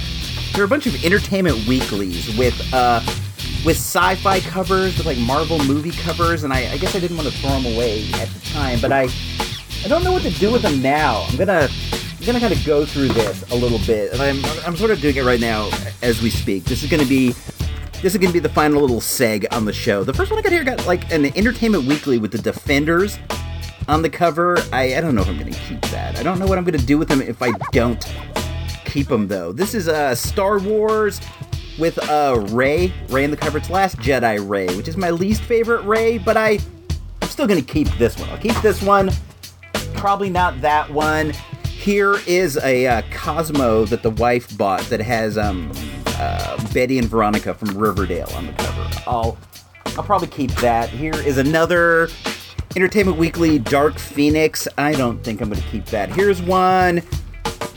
[0.53, 3.01] they're a bunch of entertainment weeklies with uh
[3.65, 7.29] with sci-fi covers, with like Marvel movie covers, and I, I guess I didn't want
[7.29, 9.09] to throw them away at the time, but I
[9.85, 11.25] I don't know what to do with them now.
[11.29, 14.77] I'm gonna I'm gonna kind of go through this a little bit, and I'm I'm
[14.77, 15.71] sort of doing it right now
[16.03, 16.65] as we speak.
[16.65, 17.35] This is gonna be
[18.03, 20.05] this is gonna be the final little seg on the show.
[20.05, 23.19] The first one I got here got like an Entertainment Weekly with the Defenders
[23.89, 24.59] on the cover.
[24.73, 26.19] I I don't know if I'm gonna keep that.
[26.19, 28.05] I don't know what I'm gonna do with them if I don't
[28.89, 29.53] keep them though.
[29.53, 31.21] This is uh Star Wars
[31.79, 33.59] with uh Rey Rey in the cover.
[33.59, 36.59] It's Last Jedi Rey, which is my least favorite Rey, but I
[37.23, 38.29] I'm still gonna keep this one.
[38.31, 39.11] I'll keep this one.
[39.95, 41.33] Probably not that one.
[41.65, 45.73] Here is a uh, Cosmo that the wife bought that has um,
[46.07, 49.03] uh, Betty and Veronica from Riverdale on the cover.
[49.07, 49.39] I'll
[49.97, 50.91] I'll probably keep that.
[50.91, 52.09] Here is another
[52.77, 54.69] Entertainment Weekly Dark Phoenix.
[54.77, 56.11] I don't think I'm to keep that.
[56.11, 57.03] Here's one.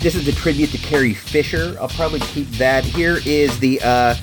[0.02, 1.78] This is a tribute to Carrie Fisher.
[1.80, 2.84] I'll probably keep that.
[2.84, 4.16] Here is the uh,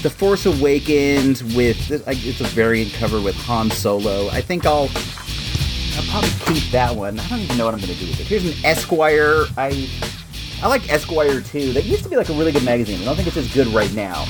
[0.00, 4.28] the Force Awakens with it's a variant cover with Han Solo.
[4.28, 4.88] I think I'll
[5.96, 7.18] I'll probably keep that one.
[7.18, 8.28] I don't even know what I'm to do with it.
[8.28, 9.46] Here's an Esquire.
[9.56, 9.90] I
[10.62, 11.72] I like Esquire too.
[11.72, 13.00] That used to be like a really good magazine.
[13.00, 14.24] I don't think it's as good right now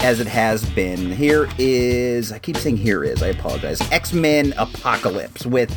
[0.00, 1.12] as it has been.
[1.12, 3.22] Here is I keep saying here is.
[3.22, 3.80] I apologize.
[3.92, 5.72] X Men Apocalypse with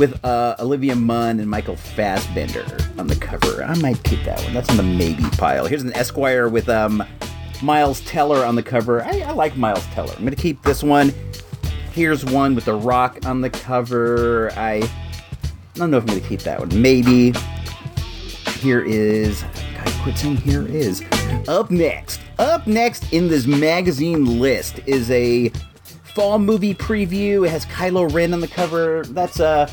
[0.00, 2.64] with uh, Olivia Munn and Michael Fassbender
[2.98, 3.62] on the cover.
[3.62, 4.54] I might keep that one.
[4.54, 5.66] That's on the maybe pile.
[5.66, 7.04] Here's an Esquire with um,
[7.62, 9.02] Miles Teller on the cover.
[9.04, 10.14] I, I like Miles Teller.
[10.14, 11.12] I'm going to keep this one.
[11.92, 14.50] Here's one with The Rock on the cover.
[14.52, 14.90] I, I
[15.74, 16.80] don't know if I'm going to keep that one.
[16.80, 17.34] Maybe.
[18.60, 19.42] Here is.
[19.74, 21.04] God, quit saying here is.
[21.46, 22.22] Up next.
[22.38, 25.50] Up next in this magazine list is a
[26.14, 27.46] fall movie preview.
[27.46, 29.04] It has Kylo Ren on the cover.
[29.04, 29.70] That's a.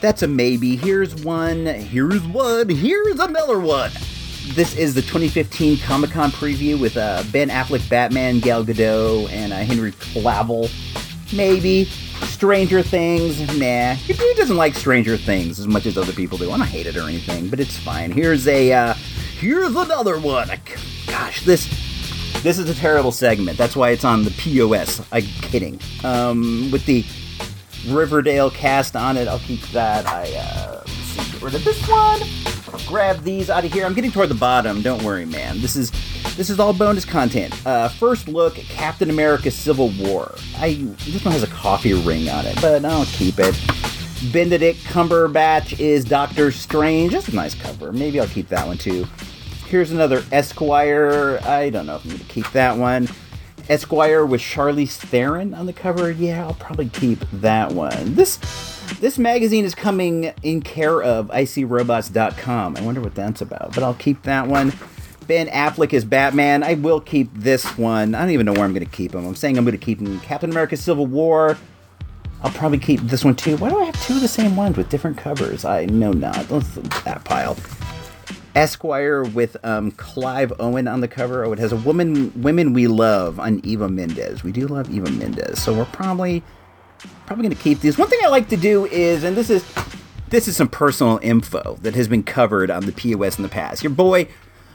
[0.00, 0.76] That's a maybe.
[0.76, 1.66] Here's one.
[1.66, 2.68] Here's one.
[2.68, 3.90] Here's another one.
[4.54, 9.52] This is the 2015 Comic Con preview with uh, Ben Affleck, Batman, Gal Gadot, and
[9.52, 10.70] uh, Henry Cavill.
[11.36, 11.84] Maybe.
[11.84, 13.94] Stranger Things, nah.
[13.94, 16.50] He doesn't like Stranger Things as much as other people do.
[16.50, 18.10] I don't hate it or anything, but it's fine.
[18.10, 20.50] Here's a, uh, here's another one.
[21.06, 21.68] Gosh, this,
[22.42, 23.58] this is a terrible segment.
[23.58, 25.02] That's why it's on the POS.
[25.12, 25.78] I'm kidding.
[26.04, 27.04] Um, with the
[27.88, 30.06] Riverdale cast on it, I'll keep that.
[30.06, 30.84] I, uh,
[31.32, 32.20] get rid of this one.
[32.86, 33.84] Grab these out of here.
[33.86, 34.82] I'm getting toward the bottom.
[34.82, 35.60] Don't worry, man.
[35.60, 35.90] This is
[36.36, 37.54] this is all bonus content.
[37.66, 40.34] Uh, first look, Captain America: Civil War.
[40.56, 40.74] I
[41.04, 43.54] this one has a coffee ring on it, but I'll keep it.
[44.32, 47.12] Benedict Cumberbatch is Doctor Strange.
[47.12, 47.92] That's a nice cover.
[47.92, 49.06] Maybe I'll keep that one too.
[49.66, 51.40] Here's another Esquire.
[51.44, 53.08] I don't know if I'm going to keep that one.
[53.70, 56.10] Esquire with Charlize Theron on the cover.
[56.10, 58.16] Yeah, I'll probably keep that one.
[58.16, 58.38] This
[58.98, 62.76] this magazine is coming in care of ICRobots.com.
[62.76, 64.72] I wonder what that's about, but I'll keep that one.
[65.28, 66.64] Ben Affleck is Batman.
[66.64, 68.16] I will keep this one.
[68.16, 69.24] I don't even know where I'm going to keep him.
[69.24, 70.18] I'm saying I'm going to keep him.
[70.18, 71.56] Captain America Civil War.
[72.42, 73.56] I'll probably keep this one too.
[73.58, 75.64] Why do I have two of the same ones with different covers?
[75.64, 76.50] I know not.
[76.50, 77.56] Let's that pile.
[78.60, 81.46] Esquire with um, Clive Owen on the cover.
[81.46, 84.44] Oh, it has a woman, women we love on Eva Mendes.
[84.44, 86.42] We do love Eva Mendes, so we're probably
[87.24, 87.96] probably going to keep these.
[87.96, 89.64] One thing I like to do is, and this is
[90.28, 93.82] this is some personal info that has been covered on the POS in the past.
[93.82, 94.28] Your boy,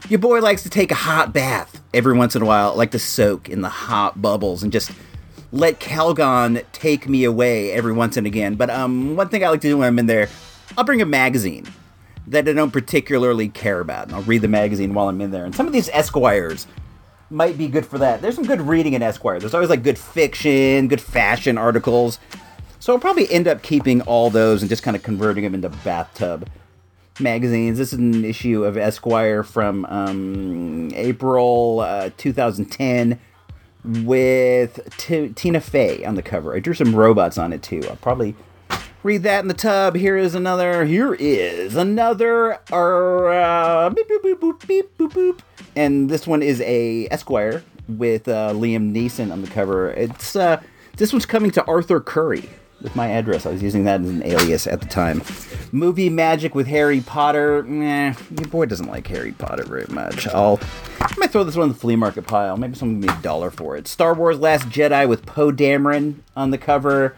[0.08, 2.98] your boy likes to take a hot bath every once in a while, like to
[2.98, 4.90] soak in the hot bubbles and just
[5.52, 8.56] let Calgon take me away every once and again.
[8.56, 10.28] But um, one thing I like to do when I'm in there,
[10.76, 11.66] I'll bring a magazine
[12.28, 15.44] that I don't particularly care about, and I'll read the magazine while I'm in there.
[15.44, 16.66] And some of these Esquires
[17.30, 18.22] might be good for that.
[18.22, 19.38] There's some good reading in Esquire.
[19.38, 22.18] There's always like good fiction, good fashion articles.
[22.78, 25.68] So I'll probably end up keeping all those and just kind of converting them into
[25.68, 26.48] bathtub
[27.20, 27.78] magazines.
[27.78, 33.18] This is an issue of Esquire from um, April uh, 2010
[33.84, 36.54] with T- Tina Fey on the cover.
[36.54, 37.82] I drew some robots on it too.
[37.88, 38.34] I'll probably
[39.02, 39.96] read that in the tub.
[39.96, 40.84] Here is another.
[40.84, 42.54] Here is another.
[42.72, 45.38] Uh, beep, boop, boop, beep, boop, boop.
[45.74, 49.90] And this one is a Esquire with uh, Liam Neeson on the cover.
[49.90, 50.60] It's uh,
[50.96, 52.48] this one's coming to Arthur Curry
[52.80, 53.46] with my address.
[53.46, 55.22] I was using that as an alias at the time.
[55.72, 57.62] Movie Magic with Harry Potter.
[57.62, 60.26] Nah, your boy doesn't like Harry Potter very much.
[60.28, 60.60] I'll
[61.00, 62.56] I might throw this one in the flea market pile.
[62.56, 63.86] Maybe someone give me a dollar for it.
[63.88, 67.14] Star Wars Last Jedi with Poe Dameron on the cover.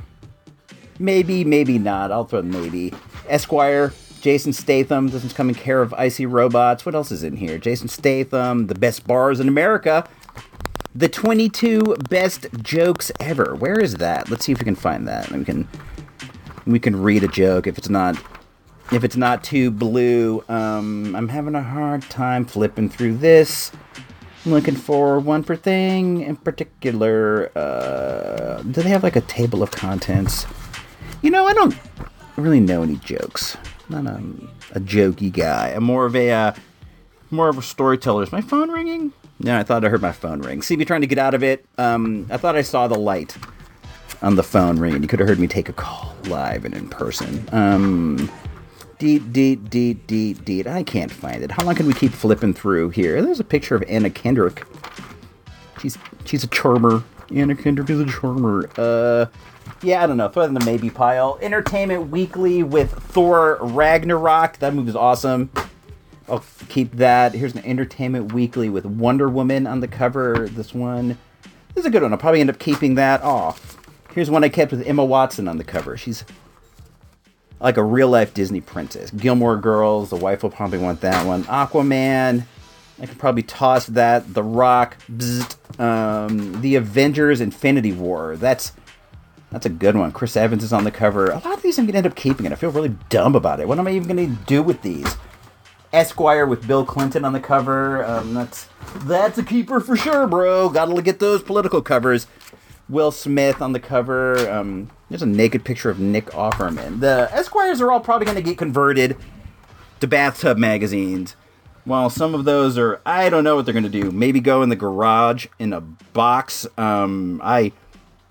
[0.98, 2.10] Maybe, maybe not.
[2.10, 2.92] I'll throw maybe.
[3.28, 5.08] Esquire, Jason Statham.
[5.08, 6.84] doesn't come in care of Icy Robots.
[6.84, 7.58] What else is in here?
[7.58, 10.08] Jason Statham, the best bars in America.
[10.94, 13.54] The 22 best jokes ever.
[13.54, 14.30] Where is that?
[14.30, 15.30] Let's see if we can find that.
[15.30, 15.68] And we can
[16.66, 18.16] we can read a joke if it's not
[18.90, 20.42] if it's not too blue.
[20.48, 23.70] Um, I'm having a hard time flipping through this.
[24.44, 27.52] I'm looking for one per thing in particular.
[27.56, 30.46] Uh, do they have like a table of contents?
[31.22, 31.76] You know, I don't
[32.36, 33.56] really know any jokes.
[33.90, 35.70] I'm not a, a jokey guy.
[35.70, 36.52] I'm more of a uh,
[37.30, 38.22] more of a storyteller.
[38.22, 39.12] Is my phone ringing?
[39.40, 40.62] No, I thought I heard my phone ring.
[40.62, 41.64] See me trying to get out of it.
[41.78, 43.36] Um, I thought I saw the light
[44.22, 45.02] on the phone ringing.
[45.02, 47.48] You could have heard me take a call live and in person.
[47.52, 48.30] Um,
[48.98, 50.66] deet, deet, deet, deet, deet.
[50.66, 51.52] I can't find it.
[51.52, 53.22] How long can we keep flipping through here?
[53.22, 54.66] There's a picture of Anna Kendrick.
[55.80, 57.04] She's she's a charmer.
[57.32, 58.68] Anna Kendrick is a charmer.
[58.76, 59.26] Uh,
[59.82, 60.28] yeah, I don't know.
[60.28, 61.38] Throw it in the maybe pile.
[61.40, 64.58] Entertainment Weekly with Thor Ragnarok.
[64.58, 65.50] That movie is awesome.
[66.28, 67.32] I'll keep that.
[67.34, 70.48] Here's an Entertainment Weekly with Wonder Woman on the cover.
[70.50, 71.16] This one
[71.74, 72.12] this is a good one.
[72.12, 73.76] I'll probably end up keeping that off.
[74.12, 75.96] Here's one I kept with Emma Watson on the cover.
[75.96, 76.24] She's
[77.60, 79.12] like a real life Disney princess.
[79.12, 81.44] Gilmore Girls, the wife will probably want that one.
[81.44, 82.46] Aquaman,
[83.00, 84.34] I could probably toss that.
[84.34, 85.80] The Rock, bzzzt.
[85.80, 88.36] um, The Avengers, Infinity War.
[88.36, 88.72] That's
[89.50, 90.12] that's a good one.
[90.12, 91.30] Chris Evans is on the cover.
[91.30, 92.52] A lot of these I'm gonna end up keeping, it.
[92.52, 93.68] I feel really dumb about it.
[93.68, 95.16] What am I even gonna do with these?
[95.92, 98.04] Esquire with Bill Clinton on the cover.
[98.04, 98.68] Um, that's
[98.98, 100.68] that's a keeper for sure, bro.
[100.68, 102.26] Gotta get those political covers.
[102.88, 104.50] Will Smith on the cover.
[104.50, 107.00] Um, there's a naked picture of Nick Offerman.
[107.00, 109.16] The Esquires are all probably going to get converted
[110.00, 111.36] to bathtub magazines.
[111.84, 114.10] While some of those are, I don't know what they're going to do.
[114.10, 116.66] Maybe go in the garage in a box.
[116.76, 117.72] Um, I,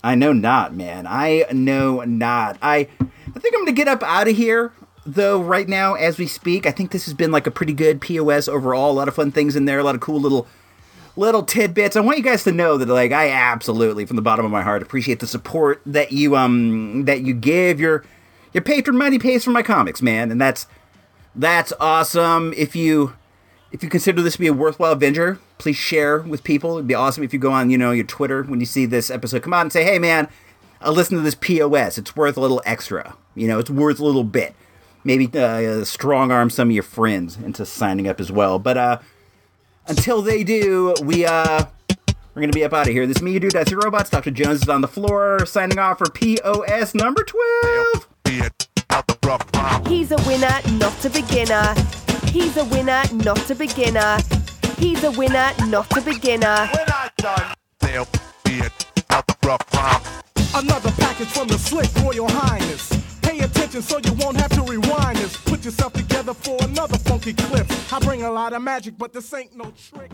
[0.02, 1.06] I know not, man.
[1.06, 2.56] I know not.
[2.62, 4.72] I, I think I'm to get up out of here.
[5.06, 8.00] Though right now, as we speak, I think this has been like a pretty good
[8.00, 8.90] POS overall.
[8.90, 9.78] A lot of fun things in there.
[9.78, 10.46] A lot of cool little
[11.16, 11.96] little tidbits.
[11.96, 14.62] I want you guys to know that like I absolutely from the bottom of my
[14.62, 17.80] heart appreciate the support that you um that you give.
[17.80, 18.04] Your
[18.52, 20.66] your patron money pays for my comics, man, and that's
[21.34, 22.52] that's awesome.
[22.56, 23.14] If you
[23.72, 26.74] if you consider this to be a worthwhile venture, please share with people.
[26.76, 29.10] It'd be awesome if you go on, you know, your Twitter when you see this
[29.10, 30.28] episode come out and say, "Hey, man,
[30.80, 31.98] I listened to this POS.
[31.98, 33.16] It's worth a little extra.
[33.34, 34.54] You know, it's worth a little bit.
[35.04, 38.98] Maybe uh, strong arm some of your friends into signing up as well." But uh
[39.86, 41.64] until they do, we uh
[42.34, 43.06] we're gonna be up out of here.
[43.06, 44.10] This is me, you dude, that's your robots.
[44.10, 44.30] Dr.
[44.30, 48.08] Jones is on the floor, signing off for POS number twelve.
[49.88, 51.74] He's a winner, not a beginner.
[52.26, 54.18] He's a winner, not a beginner.
[54.78, 56.70] He's a winner, not a beginner.
[60.54, 62.88] Another package from the slick Royal Highness.
[63.22, 65.36] Pay attention so you won't have to rewind this.
[65.36, 67.66] Put yourself together for another funky clip.
[67.92, 70.12] I bring a lot of magic, but this ain't no trick.